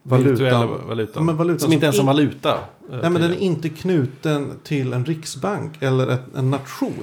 [0.03, 0.67] valutan.
[0.87, 1.13] valutan.
[1.15, 2.49] Ja, men valutan som inte ens är in- valuta.
[2.53, 2.57] eh,
[3.01, 6.93] Nej men den är inte knuten till en riksbank eller ett, en nation.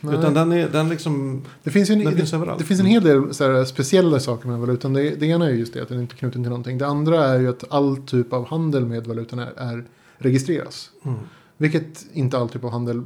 [0.00, 0.14] Nej.
[0.18, 1.42] Utan den, är, den liksom...
[1.62, 2.58] Det finns, ju en, Den det, finns överallt.
[2.58, 4.92] det finns en hel del så här, speciella saker med valutan.
[4.92, 6.78] Det, det ena är just det att den inte är knuten till någonting.
[6.78, 9.84] Det andra är ju att all typ av handel med valutan är, är
[10.18, 10.90] registreras.
[11.04, 11.18] Mm.
[11.56, 13.02] Vilket inte all typ av handel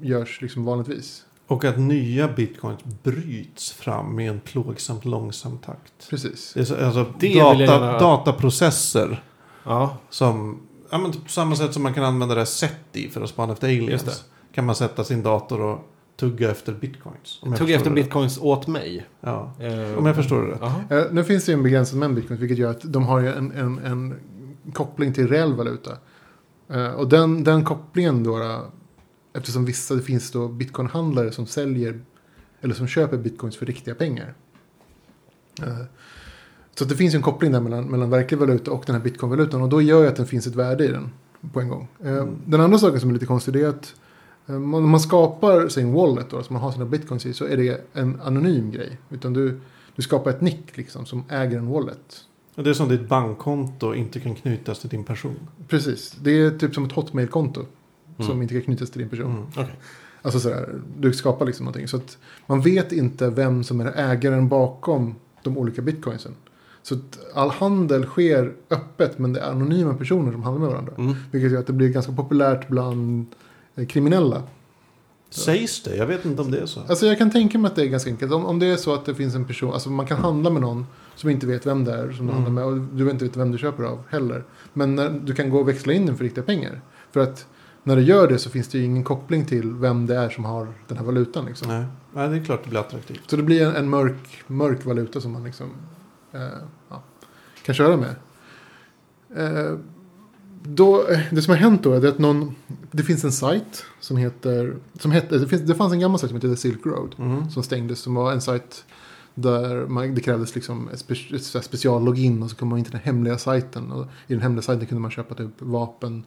[0.00, 1.24] görs liksom vanligtvis.
[1.46, 6.10] Och att nya bitcoins bryts fram med en plågsamt långsam takt.
[6.10, 6.52] Precis.
[6.54, 9.22] Det är så, alltså jag data, dataprocesser
[9.64, 10.60] Ja, som...
[10.90, 13.28] Ja, men typ på samma sätt som man kan använda det här SETI för att
[13.28, 14.24] spana efter Just aliens.
[14.52, 17.40] Kan man sätta sin dator och tugga efter bitcoins.
[17.40, 17.94] Förstår efter det rätt.
[17.94, 19.06] bitcoins åt mig.
[19.20, 21.06] Ja, Eh, om jag förstår det rätt.
[21.06, 23.28] Eh, nu finns det ju en begränsad mängd bitcoin vilket gör att de har ju
[23.28, 24.14] en, en, en
[24.72, 25.90] koppling till reell valuta.
[26.68, 28.64] Eh, och den, den kopplingen då, då,
[29.34, 32.00] eftersom vissa, det finns då bitcoinhandlare som säljer
[32.60, 34.34] eller som köper bitcoins för riktiga pengar.
[35.62, 35.78] Eh,
[36.74, 39.68] så det finns en koppling där mellan, mellan verklig valuta och den här bitcoinvalutan och
[39.68, 41.10] då gör ju att det finns ett värde i den
[41.52, 41.88] på en gång.
[42.04, 42.36] Eh, Mm.
[42.46, 43.94] Den andra saken som är lite konstig är att
[44.46, 47.56] eh, man- man skapar sin wallet då, som man har sina bitcoins i, så är
[47.56, 48.98] det en anonym grej.
[49.10, 49.60] Utan du,
[49.96, 52.24] du skapar ett nick liksom, som äger en wallet.
[52.54, 55.36] Det är som ditt bankkonto inte kan knytas till din person.
[55.68, 57.66] Precis, det är typ som ett hotmail-konto.
[58.16, 58.42] Som Mm.
[58.42, 59.30] inte kan knytas till din person.
[59.30, 59.42] Mm.
[59.56, 59.78] Okej.
[60.22, 61.88] Alltså sådär, du skapar liksom någonting.
[61.88, 66.32] Så att man vet inte vem som är ägaren bakom de olika bitcoinsen.
[66.82, 70.92] Så att all handel sker öppet men det är anonyma personer som handlar med varandra.
[70.98, 71.14] Mm.
[71.30, 73.26] Vilket gör att det blir ganska populärt bland
[73.74, 74.42] eh, kriminella.
[75.30, 75.96] Sägs det?
[75.96, 76.80] Jag vet inte om det är så.
[76.88, 78.32] Alltså jag kan tänka mig att det är ganska enkelt.
[78.32, 80.62] Om, om det är så att det finns en person, alltså man kan handla med
[80.62, 82.34] någon som inte vet vem det är som du Mm.
[82.44, 82.64] handlar med.
[82.64, 84.44] Och du inte vet vem du köper av heller.
[84.72, 86.80] Men när, du kan gå och växla in den för riktiga pengar.
[87.12, 87.46] För att
[87.84, 90.44] när du gör det så finns det ju ingen koppling till vem det är som
[90.44, 91.46] har den här valutan.
[91.46, 91.68] Liksom.
[91.68, 91.84] Nej.
[92.12, 93.30] Nej, det är klart det blir attraktivt.
[93.30, 95.70] Så det blir en, en mörk, mörk valuta som man liksom,
[96.32, 96.40] eh,
[96.88, 97.02] ja,
[97.62, 98.14] kan köra med.
[99.36, 99.78] Eh,
[100.62, 102.54] då, det som har hänt då är att någon,
[102.90, 106.30] det finns en sajt som heter, som hette, det, finns, det fanns en gammal sajt
[106.30, 107.14] som hette Silk Road.
[107.18, 107.50] Mm.
[107.50, 108.84] Som stängdes, som var en sajt
[109.34, 112.92] där man, det krävdes liksom ett, spe, här speciallogin och så kom man in till
[112.92, 113.92] den hemliga sajten.
[113.92, 116.24] Och I den hemliga sajten kunde man köpa typ vapen,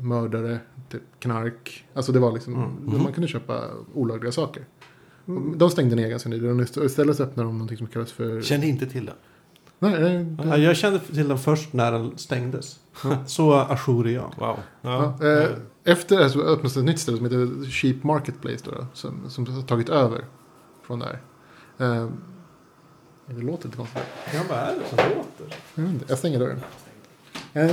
[0.00, 0.58] mördare,
[0.90, 1.84] typ knark.
[1.94, 3.02] Alltså det var liksom, Mm.
[3.02, 4.64] man kunde köpa olagliga saker.
[5.24, 8.42] Och De stängde ner ganska nyligen och istället så öppnade de någonting som kallas för...
[8.42, 9.12] Kände inte till det.
[9.78, 12.80] Nej, nej, det- Ja, jag kände till den först när den stängdes.
[13.26, 14.32] Så ajour är jag.
[14.38, 14.58] Wow.
[14.82, 15.26] Ja, Ja.
[15.42, 15.48] eh,
[15.84, 19.46] efter det så öppnades ett nytt ställe som heter Cheap Marketplace då, då, som, som
[19.46, 20.24] har tagit över
[20.86, 21.20] från där.
[21.78, 22.08] Eh,
[23.26, 24.02] det låter lite konstigt.
[24.34, 26.04] Ja, vad är det som låter?
[26.08, 26.60] Jag stänger dörren.
[27.52, 27.70] Eh,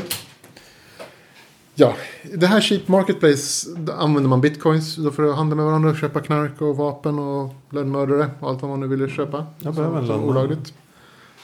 [1.76, 1.96] ja,
[2.34, 6.78] det här Cheap Marketplace använder man bitcoins för att handla med varandra, köpa knark och
[6.78, 9.46] vapen och lönnmördare och allt vad man nu ville köpa.
[9.60, 10.74] Jag behöver en olagligt.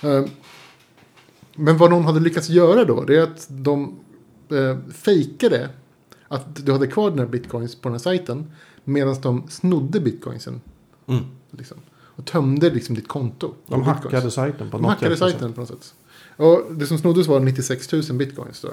[0.04, 0.26] Eh,
[1.56, 4.00] men vad någon hade lyckats göra då, det är att de
[4.50, 5.70] eh, fejkade
[6.28, 8.52] att du hade kvar dina bitcoins på den här sajten
[8.84, 10.62] medan de snodde bitcoinsen.
[11.08, 11.24] Mm.
[11.52, 13.54] Liksom, och tömde liksom ditt konto.
[13.66, 14.04] De bitcoins.
[14.04, 15.40] hackade sajten på De något hackade jävla sätt.
[15.40, 15.94] sajten på något sätt.
[16.38, 18.70] Och det som snoddes var 96 000 bitcoins då.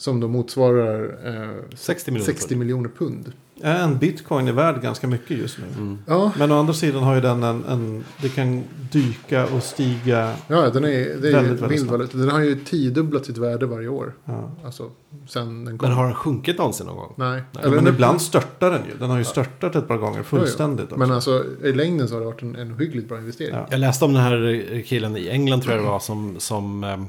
[0.00, 2.58] Eh, som då motsvarar eh, 60 miljoner 60 pund.
[2.58, 3.32] miljoner pund.
[3.62, 5.64] En bitcoin är värd ganska mycket just nu.
[5.82, 5.98] Mm.
[6.06, 8.04] Ja, Men å andra sidan har ju den en, en...
[8.22, 10.34] Det kan dyka och stiga.
[10.48, 12.12] ja den är, det är Väldigt, väldigt vild snabbt.
[12.12, 14.12] Den har ju tiodubblat sitt värde varje år.
[14.24, 14.50] Ja.
[14.64, 14.90] Alltså,
[15.28, 15.88] sen den kom.
[15.88, 17.12] Men har den sjunkit någonsin någon gång?
[17.16, 17.42] Nej.
[17.52, 18.98] men den- ibland störtar den ju.
[18.98, 20.86] Den har ju störtat ett par gånger fullständigt.
[20.86, 20.98] också.
[20.98, 23.54] Men alltså i längden så har det varit en, en hyggligt bra investering.
[23.54, 23.66] Ja.
[23.70, 27.06] Jag läste om den här killen i England tror jag det var som, som ehm,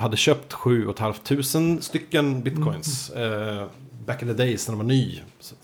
[0.00, 3.10] hade köpt 7 500 stycken bitcoins.
[3.10, 3.66] eh,
[4.06, 5.20] back in the days när den var ny.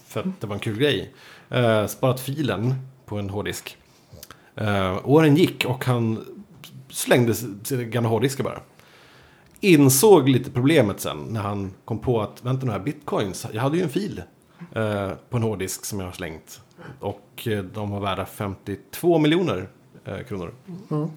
[0.07, 1.15] För att det var en kul grej.
[1.51, 2.75] Eh, sparat filen
[3.07, 3.77] på en hårddisk.
[4.55, 6.25] Eh, åren gick och han
[6.89, 8.61] slängde sina gamla hårddiskar bara.
[9.61, 13.47] Insåg lite problemet sen när han kom på att vänta nu här bitcoins.
[13.53, 14.23] Jag hade ju en fil
[14.75, 16.61] eh, på en hårddisk som jag har slängt.
[17.01, 19.69] Och eh, de var värda 52 miljoner
[20.05, 20.55] eh, kronor.
[20.91, 21.09] Mm.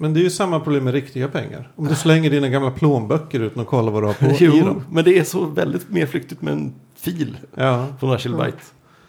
[0.00, 1.72] Men det är ju samma problem med riktiga pengar.
[1.76, 4.64] Om du slänger dina gamla plånböcker utan att kolla vad du har på i Jo,
[4.66, 4.82] dem.
[4.90, 7.86] men det är så väldigt mer flyktigt med en fil Ja.
[8.00, 8.58] på några kilobyte.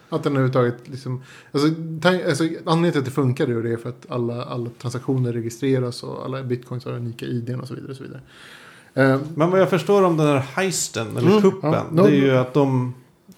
[0.08, 1.22] Att den överhuvudtaget liksom...
[1.52, 1.68] Alltså,
[2.28, 6.42] alltså, anledningen till att det funkar är för att alla, alla transaktioner registreras och alla
[6.42, 7.90] bitcoins har unika ID och så vidare.
[7.90, 8.20] Och så vidare.
[8.94, 11.42] Eh, Men vad jag förstår om den här heisten, eller Mm.
[11.42, 11.72] kuppen.
[11.72, 12.94] Ja, det är ju att de...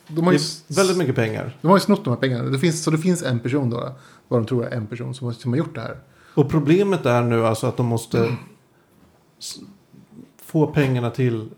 [0.08, 0.38] de har ju
[0.68, 1.56] väldigt mycket pengar.
[1.60, 2.44] De har ju snott de här pengarna.
[2.50, 3.92] Det finns, så det finns en person då,
[4.28, 5.96] vad de tror är en person som har, som har gjort det här.
[6.34, 8.36] Och problemet är nu alltså att de måste
[9.38, 9.58] s-
[10.44, 11.48] få pengarna till...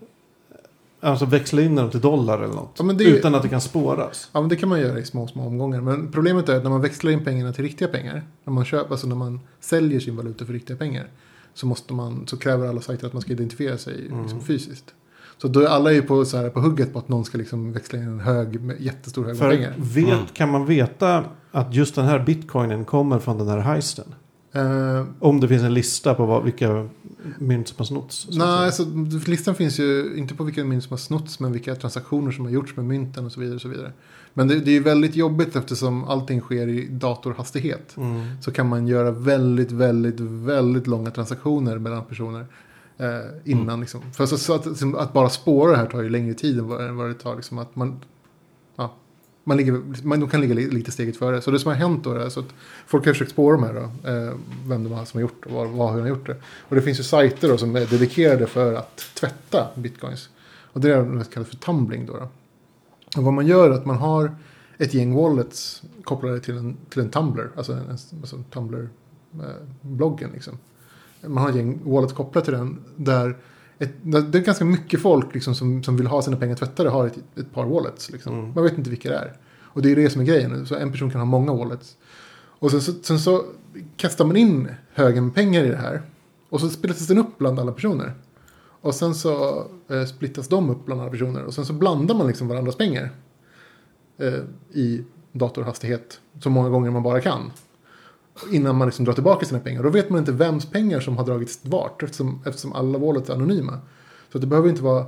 [0.99, 2.75] Alltså växla in dem till dollar eller något.
[2.77, 4.29] Ja, men det- Utan att det kan spåras.
[4.33, 5.81] Ja, men det kan man göra i små, små omgångar.
[5.81, 8.91] Men problemet är att när man växlar in pengarna till riktiga pengar, när man köper,
[8.91, 11.07] alltså när man säljer sin valuta för riktiga pengar,
[11.53, 14.21] så, måste man, så kräver alla sajter att man ska identifiera sig Mm.
[14.21, 14.85] liksom, fysiskt.
[15.37, 17.73] Så då är alla ju på, så här, på hugget på att någon ska liksom
[17.73, 19.73] växla in en hög, med jättestor hög med För pengar.
[19.77, 20.25] vet, Mm.
[20.33, 24.15] kan man veta att just den här bitcoinen kommer från den här heisten?
[24.51, 26.89] Eh, Om det finns en lista på vad, vilka
[27.39, 28.27] mynt som har snotts?
[28.31, 28.71] Nej, säga.
[28.71, 28.83] så
[29.29, 32.51] listan finns ju inte på vilka mynt som har snotts, men vilka transaktioner som har
[32.51, 33.55] gjorts med mynten och så vidare.
[33.55, 33.91] Och så vidare.
[34.33, 37.97] Men det, det är ju väldigt jobbigt eftersom allting sker i datorhastighet.
[37.97, 38.25] Mm.
[38.41, 42.45] Så kan man göra väldigt, väldigt, väldigt långa transaktioner mellan personer.
[42.97, 43.07] Eh,
[43.45, 43.79] innan Mm.
[43.81, 44.01] liksom.
[44.13, 46.67] För så, så att, liksom, att bara spåra det här tar ju längre tid än
[46.67, 47.35] vad, än vad det tar.
[47.35, 47.99] Liksom, att man,
[49.47, 51.41] man, ligger, man de kan ligga lite steget före.
[51.41, 52.53] Så det som har hänt då är så att
[52.87, 54.09] folk har försökt spåra de här då.
[54.09, 54.33] Eh,
[54.67, 56.35] vem det var som har gjort och vad, var hur har gjort det.
[56.43, 60.29] Och det finns ju sajter då som är dedikerade för att tvätta bitcoins.
[60.73, 62.13] Och det är det som kallas för tumbling då.
[62.13, 62.29] då.
[63.17, 64.35] Och vad man gör är att man har
[64.77, 67.51] ett gäng wallets kopplade till en, till en Tumblr.
[67.55, 70.57] Alltså, en, alltså Tumblr-bloggen eh, liksom.
[71.21, 72.79] Man har ett gäng wallets kopplat till den.
[72.95, 73.35] Där
[73.79, 77.07] ett, det är ganska mycket folk liksom, som, som vill ha sina pengar tvättade har
[77.07, 78.11] ett, ett par wallets.
[78.11, 78.39] Liksom.
[78.39, 78.51] Mm.
[78.55, 79.33] Man vet inte vilka det är.
[79.59, 80.65] Och det är det som är grejen.
[80.65, 81.97] Så en person kan ha många wallets.
[82.59, 83.45] Och sen så, sen så
[83.97, 86.01] kastar man in högen pengar i det här.
[86.49, 88.13] Och så splittras den upp bland alla personer.
[88.81, 91.43] Och sen så eh, splittas de upp bland alla personer.
[91.43, 93.09] Och sen så blandar man liksom varandras pengar.
[94.17, 94.39] Eh,
[94.71, 96.19] I datorhastighet.
[96.43, 97.51] Så många gånger man bara kan.
[98.51, 99.83] Innan man liksom drar tillbaka sina pengar.
[99.83, 102.03] Då vet man inte vems pengar som har dragits vart.
[102.03, 103.79] Eftersom, eftersom alla wallets är anonyma.
[104.31, 105.05] Så det behöver inte vara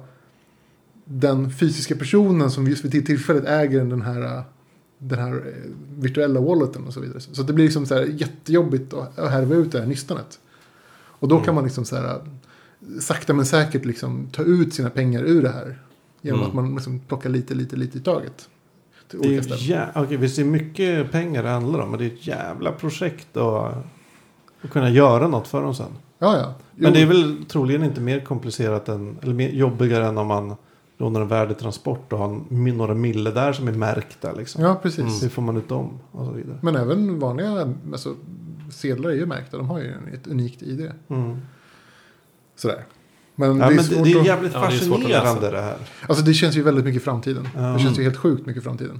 [1.05, 4.43] den fysiska personen som just vid tillfället äger den här,
[4.97, 7.19] den här eh, virtuella walleten och så vidare.
[7.19, 10.39] Så det blir liksom så här jättejobbigt att härva ut det här nystanet.
[10.91, 12.21] Och då kan man liksom så här
[12.99, 15.79] sakta men säkert liksom ta ut sina pengar ur det här.
[16.21, 16.49] Genom Mm.
[16.49, 18.49] att man liksom plockar lite, lite, lite i taget.
[19.09, 19.59] Till Det är olika ställen.
[19.95, 21.89] jä- Okej, visst det är mycket pengar det handlar om.
[21.91, 23.73] Men det är ett jävla projekt att,
[24.61, 25.91] att kunna göra något för dem sen.
[26.19, 26.53] Ja, ja.
[26.75, 30.27] Jo, Men det är väl troligen inte mer komplicerat än, eller mer jobbigare än om
[30.27, 30.55] man
[30.97, 32.41] lånar en värdetransport och har
[32.73, 34.31] några mille där som är märkta.
[34.33, 34.63] Liksom.
[34.63, 35.23] Ja, precis.
[35.23, 36.57] Hur får man ut dem och så vidare.
[36.61, 38.15] Men även vanliga alltså,
[38.71, 39.57] sedlar är ju märkta.
[39.57, 40.91] De har ju ett unikt ID.
[41.07, 41.37] Mm.
[42.55, 42.83] Sådär.
[43.39, 44.25] Men Ja, det är men det, det är att...
[44.25, 45.51] jävligt Ja, det fascinerande läsa.
[45.51, 45.75] det här.
[46.07, 47.47] Alltså det känns ju väldigt mycket framtiden.
[47.55, 47.61] Ja.
[47.61, 48.99] Det känns ju helt sjukt mycket framtiden.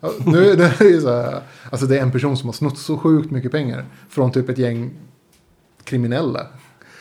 [0.00, 2.78] Ja, nu är det ju så här, alltså det är en person som har snott
[2.78, 4.90] så sjukt mycket pengar från typ ett gäng
[5.84, 6.46] kriminella.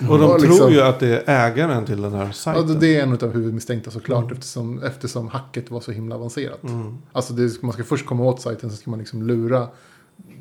[0.10, 2.80] Och de Ja, tror liksom- ju att det är ägaren till den här Ja, sajten.
[2.80, 4.34] det är en av huvudmisstänkta såklart Mm.
[4.34, 6.64] eftersom, eftersom hacket var så himla avancerat.
[6.64, 6.98] Mm.
[7.12, 9.68] Alltså det, man ska först komma åt sajten så ska man liksom lura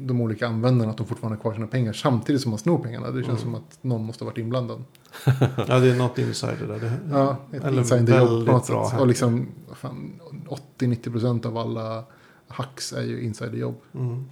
[0.07, 3.11] de olika användarna att de fortfarande har kvar sina pengar samtidigt som man snor pengarna.
[3.11, 3.39] Det känns Mm.
[3.43, 4.85] som att någon måste ha varit inblandad.
[5.69, 6.79] Ja, det är något insider där.
[6.81, 9.01] Det, Ja, ett Eller insiderjobb på något bra sätt.
[9.01, 10.21] Och liksom vad fan,
[10.79, 12.05] 80-90% av alla
[12.49, 13.81] hacks är ju insiderjobb.
[13.95, 14.25] Mm.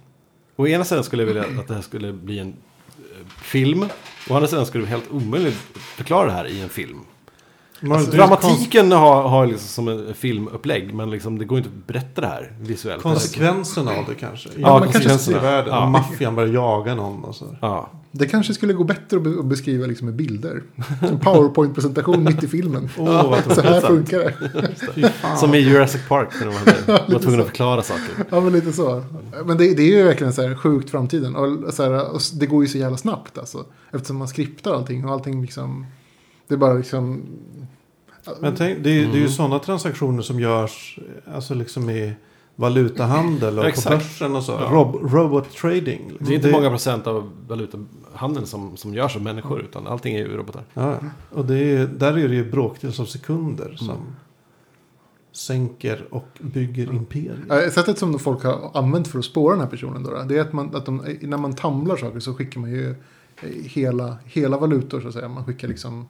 [0.55, 3.85] Å ena sidan skulle jag vilja att det här skulle bli en eh, film.
[4.29, 6.99] Å andra sidan skulle det vara helt omöjligt att förklara det här i en film.
[7.81, 10.93] Alltså, konst- dramatiken har, har liksom som en filmupplägg.
[10.93, 13.03] Men liksom, det går inte att berätta det här visuellt.
[13.03, 14.49] Konsekvenserna av det kanske.
[14.57, 15.37] Ja, den konsekvenserna.
[15.37, 15.73] i världen.
[15.73, 15.89] Ja.
[15.89, 17.45] Maffian börjar jaga någon och så.
[17.61, 17.89] Ja.
[18.13, 20.63] Det kanske skulle gå bättre att, be- att beskriva liksom med bilder.
[21.01, 22.89] En powerpoint-presentation mitt i filmen.
[22.97, 25.11] Vad Så här funkar det.
[25.39, 28.25] Som i Jurassic Park när de hade, var tvungna att förklara saker.
[28.29, 29.03] Ja, men lite så.
[29.45, 31.35] Men det, det är ju verkligen så här sjukt framtiden.
[31.35, 33.65] Och så här, och det går ju så jävla snabbt alltså.
[33.91, 35.85] Eftersom man skriptar allting och allting liksom.
[36.51, 37.21] Det är bara liksom.
[38.39, 39.29] Men tänk, det, är, det är ju Mm.
[39.29, 40.99] sådana transaktioner som görs
[41.33, 42.13] alltså liksom i
[42.55, 43.89] valutahandel och på Exakt.
[43.95, 44.51] börsen och så.
[44.51, 44.67] Ja.
[44.71, 46.01] Rob, robot trading.
[46.09, 46.27] liksom.
[46.27, 49.61] Det är inte många procent av valutahandeln som, som görs av människor.
[49.61, 50.63] Utan allting är ju robotar.
[50.73, 50.95] Ja,
[51.29, 54.01] och det är, där är det ju bråkdels av sekunder som Mm.
[55.31, 57.39] sänker och bygger imperier.
[57.49, 60.41] Ja, Sättet som folk har använt för att spåra den här personen då, det är
[60.41, 62.95] att, man, att de, när man tamlar saker så skickar man ju
[63.65, 65.27] hela, hela valutor så att säga.
[65.27, 66.07] Man skickar liksom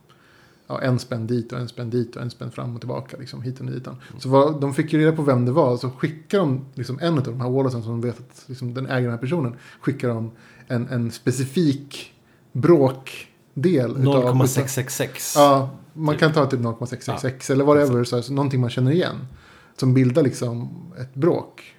[0.72, 3.17] ja, en spänn dit och en spänn dit och en spänn fram och tillbaka.
[3.19, 3.88] Liksom, hit och dit.
[4.19, 5.78] Så vad, de fick ju reda på vem det var.
[5.78, 8.86] Så skickar de liksom en av de här walletsen som de vet att liksom, den
[8.86, 9.55] äger den här personen.
[9.82, 10.32] Skickar de
[10.67, 12.13] en, en specifik
[12.51, 13.91] bråkdel.
[13.91, 14.03] utav-
[14.36, 15.34] 0,666.
[15.38, 19.15] Ja, man kan ta typ 0,666 eller whatever, så så någonting man känner igen.
[19.78, 20.69] Som bildar liksom
[20.99, 21.76] ett bråk.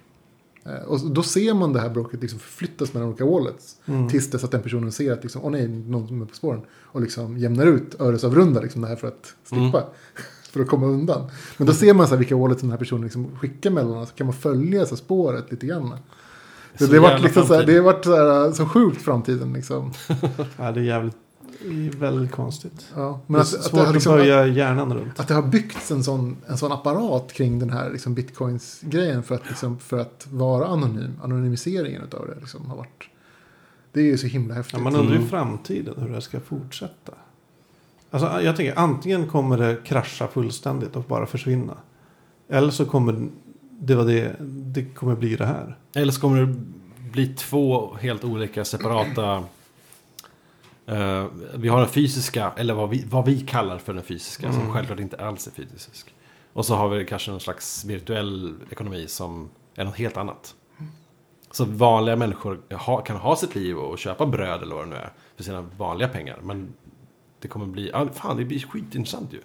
[0.65, 3.75] Eh, Och då ser man det här bråket liksom förflyttas mellan olika wallets.
[3.85, 4.09] Mm.
[4.09, 6.61] Tills dess att den personen ser att liksom, åh nej, någon som är på spåren.
[6.83, 9.83] Och liksom jämnar ut öresavrunda liksom det här för att slippa.
[10.51, 11.29] för att komma undan.
[11.57, 14.07] Men då ser man så här vilka wallets den här personen liksom skickar mellan.
[14.07, 15.97] Så kan man följa så här, spåret lite grann.
[16.79, 19.53] Så det har varit, liksom, så här, det har varit så, här, så sjukt framtiden
[19.53, 19.91] liksom.
[20.57, 21.22] Ja, det är jävligt det
[21.67, 22.85] är väldigt konstigt.
[22.95, 25.19] Ja, Men att, det är att, svårt det har att liksom, böja hjärnan runt.
[25.19, 29.35] att det har byggts en sån, en sån apparat kring den här liksom, bitcoins-grejen för
[29.35, 31.19] att, liksom, för att vara anonym.
[31.23, 33.03] Anonymiseringen av det liksom, har varit.
[33.91, 34.73] Det är ju så himla häftigt.
[34.73, 35.29] Ja, man undrar ju Mm.
[35.29, 37.13] framtiden hur det här ska fortsätta.
[38.11, 41.73] Alltså, jag tänker antingen kommer det krascha fullständigt och bara försvinna.
[42.49, 43.27] Eller så kommer
[43.79, 45.77] det, var det, det kommer bli det här.
[45.95, 46.55] Eller så kommer det
[47.11, 49.43] bli två helt olika separata...
[50.87, 51.25] eh,
[51.55, 54.73] vi har den fysiska, eller vad vi, vad vi kallar för den fysiska, som Mm.
[54.73, 56.13] självklart inte alls är fysisk.
[56.53, 60.55] Och så har vi kanske någon slags virtuell ekonomi som är något helt annat.
[61.51, 64.95] Så vanliga människor ha, kan ha sitt liv och köpa bröd eller vad det nu
[64.95, 66.39] är för sina vanliga pengar.
[66.43, 66.73] Men
[67.39, 69.39] det kommer bli, ja, fan det blir skitintressant ju.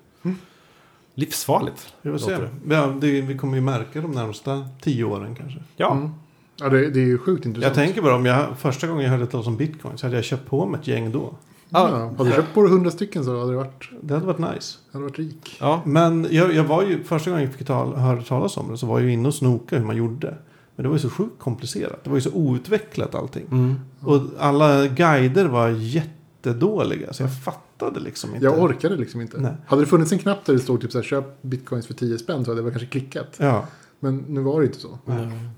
[1.14, 1.94] Livsfarligt.
[2.02, 2.36] Vi får se.
[2.36, 2.50] det.
[2.74, 5.58] Ja, det, vi kommer ju märka de närmsta tio åren kanske.
[5.76, 6.14] Ja, Mm.
[6.60, 7.76] Ja, det, det är ju sjukt intressant.
[7.76, 10.24] Jag tänker bara om jag första gången jag hörde talas om bitcoin så hade jag
[10.24, 11.34] köpt på mig ett gäng då.
[11.70, 14.38] Ja, hade du köpt på dig 100 stycken så hade du varit, Det hade varit
[14.54, 14.78] nice.
[14.92, 15.56] hade du varit rik.
[15.60, 15.82] ja.
[15.86, 18.86] Men jag, jag var ju, första gången jag fick tal, hörde talas om det så
[18.86, 20.34] var jag ju inne och snoka hur man gjorde.
[20.76, 22.04] Men det var ju så sjukt komplicerat.
[22.04, 23.46] Det var ju så outvecklat allting.
[23.50, 23.74] Mm.
[24.00, 27.12] Och alla guider var jättedåliga.
[27.12, 28.44] Så jag fattade liksom inte.
[28.44, 29.40] Jag orkade liksom inte.
[29.40, 29.52] Nej.
[29.66, 32.18] Hade det funnits en knapp där det stod typ så här, köp bitcoins för 10
[32.18, 33.36] spänn så hade jag kanske klickat.
[33.38, 33.64] Ja.
[34.00, 34.98] Men nu var det inte så.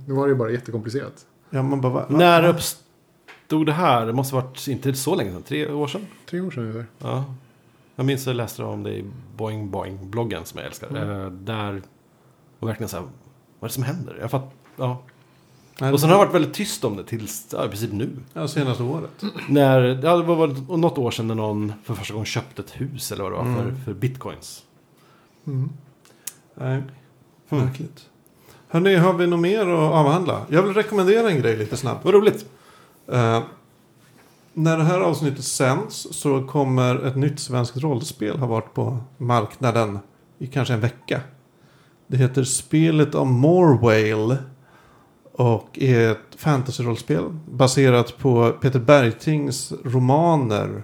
[0.07, 1.27] Nu var det ju bara jättekomplicerat.
[1.51, 4.07] ja man bara, va, va, När uppstod det här?
[4.07, 6.07] Det måste ha varit inte så länge sedan, tre år sedan.
[6.31, 6.87] Tre år sedan ungefär.
[6.99, 7.25] Ja.
[7.97, 9.05] Jag minns att jag läste om det i
[9.37, 10.89] Boing Boing-bloggen som jag älskar.
[10.89, 11.11] Mm.
[11.21, 11.83] Eh, där
[12.59, 14.19] var verkligen så här, vad är det som händer?
[14.21, 15.03] Jag fatt, ja.
[15.81, 18.11] Nej, Och sen har det varit väldigt tyst om det tills ja, i princip nu.
[18.33, 19.23] Ja, senaste året.
[19.49, 23.13] När, ja, det var något år sedan när någon för första gången köpte ett hus
[23.13, 23.85] eller vad det var för, Mm.
[23.85, 24.65] för bitcoins.
[25.47, 25.71] Mm.
[26.55, 26.83] Nej,
[27.49, 27.59] Hmm.
[27.65, 28.09] märkligt.
[28.73, 30.47] Hörrni, har vi något mer att avhandla?
[30.49, 32.05] Jag vill rekommendera en grej lite snabbt.
[32.05, 32.47] Vad roligt.
[33.13, 33.43] Eh,
[34.53, 39.99] när det här avsnittet sänds så kommer ett nytt svenskt rollspel ha varit på marknaden
[40.39, 41.21] i kanske en vecka.
[42.07, 44.37] Det heter Spelet om Morwale.
[45.33, 50.83] Och är ett fantasy-rollspel baserat på Peter Bergtings romaner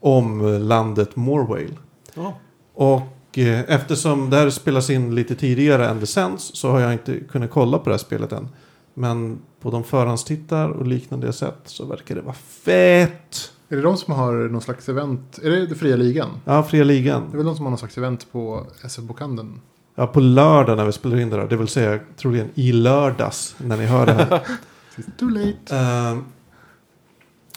[0.00, 1.76] om landet Morwale.
[2.14, 2.34] Ja.
[2.74, 3.00] Och
[3.38, 7.20] eh, eftersom det här spelas in lite tidigare än det sänds så har jag inte
[7.20, 8.48] kunnat kolla på det här spelet än.
[8.94, 13.50] Men på de förhandstittar och liknande jag sett så verkar det vara fett.
[13.68, 15.38] Är det de som har någon slags event?
[15.42, 16.28] Är det det fria ligan?
[16.44, 17.30] Ja, fria Det är ligan.
[17.32, 19.60] väl de som har någon slags event på SF-bokhandeln?
[19.94, 21.46] Ja, på lördag när vi spelar in det här.
[21.48, 24.40] Det vill säga troligen i lördags när ni hör det här.
[25.18, 25.76] Too late.
[25.76, 26.18] Eh,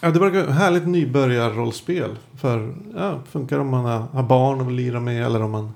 [0.02, 2.16] ja, det verkar härligt nybörjarrollspel.
[2.36, 5.72] För ja, funkar om man har, barn och vill lira med eller om man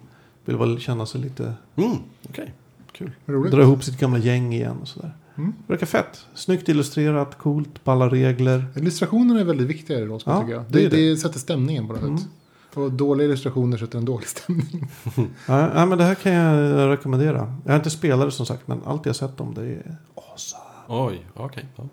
[0.45, 1.97] vill väl känna sig lite Mm,
[2.29, 2.53] okej.
[2.91, 3.11] Kul.
[3.25, 3.51] Roligt.
[3.51, 5.15] dra ihop sitt gamla gäng igen och sådär.
[5.37, 5.53] Mm.
[5.67, 6.25] Verkar fett.
[6.33, 8.65] Snyggt illustrerat, coolt, balla regler.
[8.75, 10.63] Illustrationerna är väldigt viktiga i rollspel Ja, tycker jag.
[10.63, 11.17] det Det, är det, det.
[11.17, 12.17] sätter stämningen på något Mm.
[12.17, 12.27] sätt.
[12.73, 14.87] Och dåliga illustrationer sätter en dålig stämning.
[15.47, 17.55] Ja, ja, men det här kan jag rekommendera.
[17.65, 20.63] Jag är inte spelare som sagt, men allt jag sett om det är awesome.
[20.87, 21.65] Oj, okej.
[21.75, 21.83] Ja.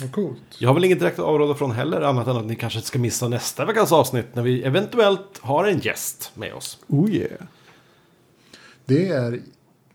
[0.00, 0.42] Vad coolt.
[0.58, 2.98] Jag har väl inget direkt att avråda från heller, annat än att ni kanske ska
[2.98, 6.78] missa nästa veckas avsnitt när vi eventuellt har en gäst med oss.
[6.86, 7.30] Oh yeah.
[8.84, 9.40] Det är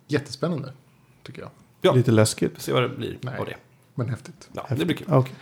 [0.07, 0.73] jättespännande.
[1.23, 1.49] Tycker jag.
[1.81, 1.93] Ja.
[1.93, 2.61] Lite läskigt.
[2.61, 3.39] Se vad det blir Nej.
[3.39, 3.55] av det.
[3.95, 4.49] Men häftigt.
[4.53, 5.07] Ja, det blir kul.
[5.09, 5.33] Okej.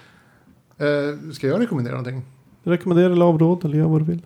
[0.77, 2.21] Eh, ska jag rekommendera någonting?
[2.63, 4.21] Rekommenderar eller avråd eller gör vad du vill.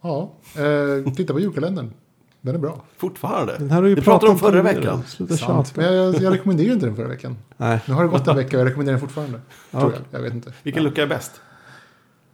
[0.00, 0.32] Ja.
[0.56, 1.92] Eh, titta på julkalendern.
[2.40, 2.84] Den är bra.
[2.96, 3.56] Fortfarande.
[3.58, 5.02] Den här har vi Vi pratade om förra veckan.
[5.06, 5.76] Sluta Sant.
[5.76, 7.36] Men jag, jag rekommenderade inte den förra veckan.
[7.56, 7.80] Nej.
[7.86, 9.40] Nu har det gått en vecka och jag rekommenderar den fortfarande.
[9.70, 10.00] Ja, Tror jag.
[10.10, 10.52] Jag vet inte.
[10.62, 11.40] Vilken lucka är bäst?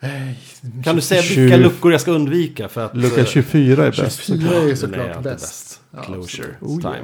[0.01, 0.41] Nej,
[0.85, 2.97] Kan du säga vilka luckor jag ska undvika för att...
[2.97, 4.23] Lucka eh, 24 är bäst.
[4.23, 5.81] 24 är såklart bäst.
[5.91, 6.95] Ja, Closure Oh, time.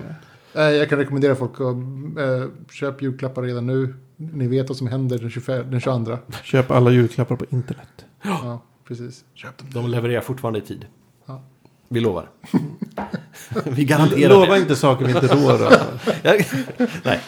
[0.55, 0.69] yeah.
[0.71, 3.95] Eh, Jag kan rekommendera folk att eh, köpa julklappar redan nu.
[4.17, 6.19] Ni vet vad som händer den, 25, den 22.
[6.45, 8.05] Köp alla julklappar på internet.
[8.23, 9.25] Ja, precis.
[9.35, 9.67] Köp dem.
[9.71, 10.87] De levererar fortfarande i tid.
[11.93, 12.29] Vi lovar.
[13.65, 14.59] vi garanterar Lova det.
[14.61, 15.83] inte saker vi inte rår över.
[17.05, 17.21] Nej,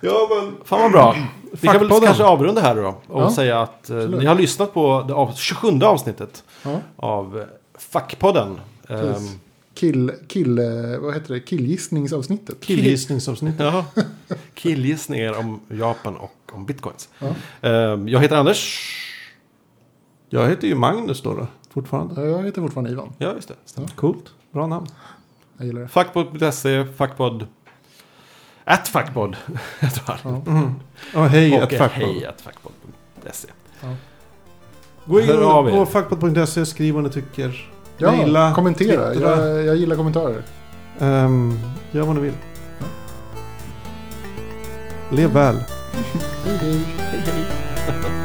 [0.00, 0.56] Ja, men...
[0.64, 1.16] fan vad bra.
[1.60, 3.00] Vi kan väl kanske avrunda här då.
[3.06, 7.38] Och Ja, säga att eh, ni har lyssnat på det av, 27 avsnittet Ja, av
[7.40, 7.46] eh,
[7.78, 8.48] Fackpodden.
[8.88, 9.36] Ehm, precis.
[9.74, 10.64] Kill, kill, eh,
[11.00, 11.40] vad heter det?
[11.40, 12.60] Killgissningsavsnittet.
[12.60, 13.54] Killgissningsavsnitt.
[13.58, 13.84] ja.
[14.54, 17.08] Killgissningar om Japan och om bitcoins.
[17.18, 17.68] Ja.
[17.68, 18.92] Ehm, jag heter Anders.
[20.30, 22.20] Jag heter ju Magnus då, då fortfarande.
[22.20, 23.12] Ja, Jag heter fortfarande Ivan.
[23.18, 23.86] Ja, just det.
[23.96, 24.24] Coolt.
[24.52, 24.86] Bra namn.
[25.56, 25.88] Jag gillar det.
[25.88, 27.46] Fackpodd.se, fackpodd.
[28.64, 29.36] At fackpodd.
[30.06, 30.18] Ja.
[30.46, 30.74] Mm.
[31.14, 33.48] Och hej, och hej at fackpodd.se.
[35.04, 35.26] Gå in
[35.70, 37.70] på fackpodd.se, skriv vad ni tycker.
[37.98, 39.14] Ja, Maila, kommentera.
[39.14, 40.42] Jag, jag gillar kommentarer.
[40.98, 41.58] Ehm,
[41.92, 42.34] gör vad ni vill.
[45.10, 45.56] Lev väl.
[46.44, 46.80] Hej, hej.
[46.98, 48.10] Hej, hej.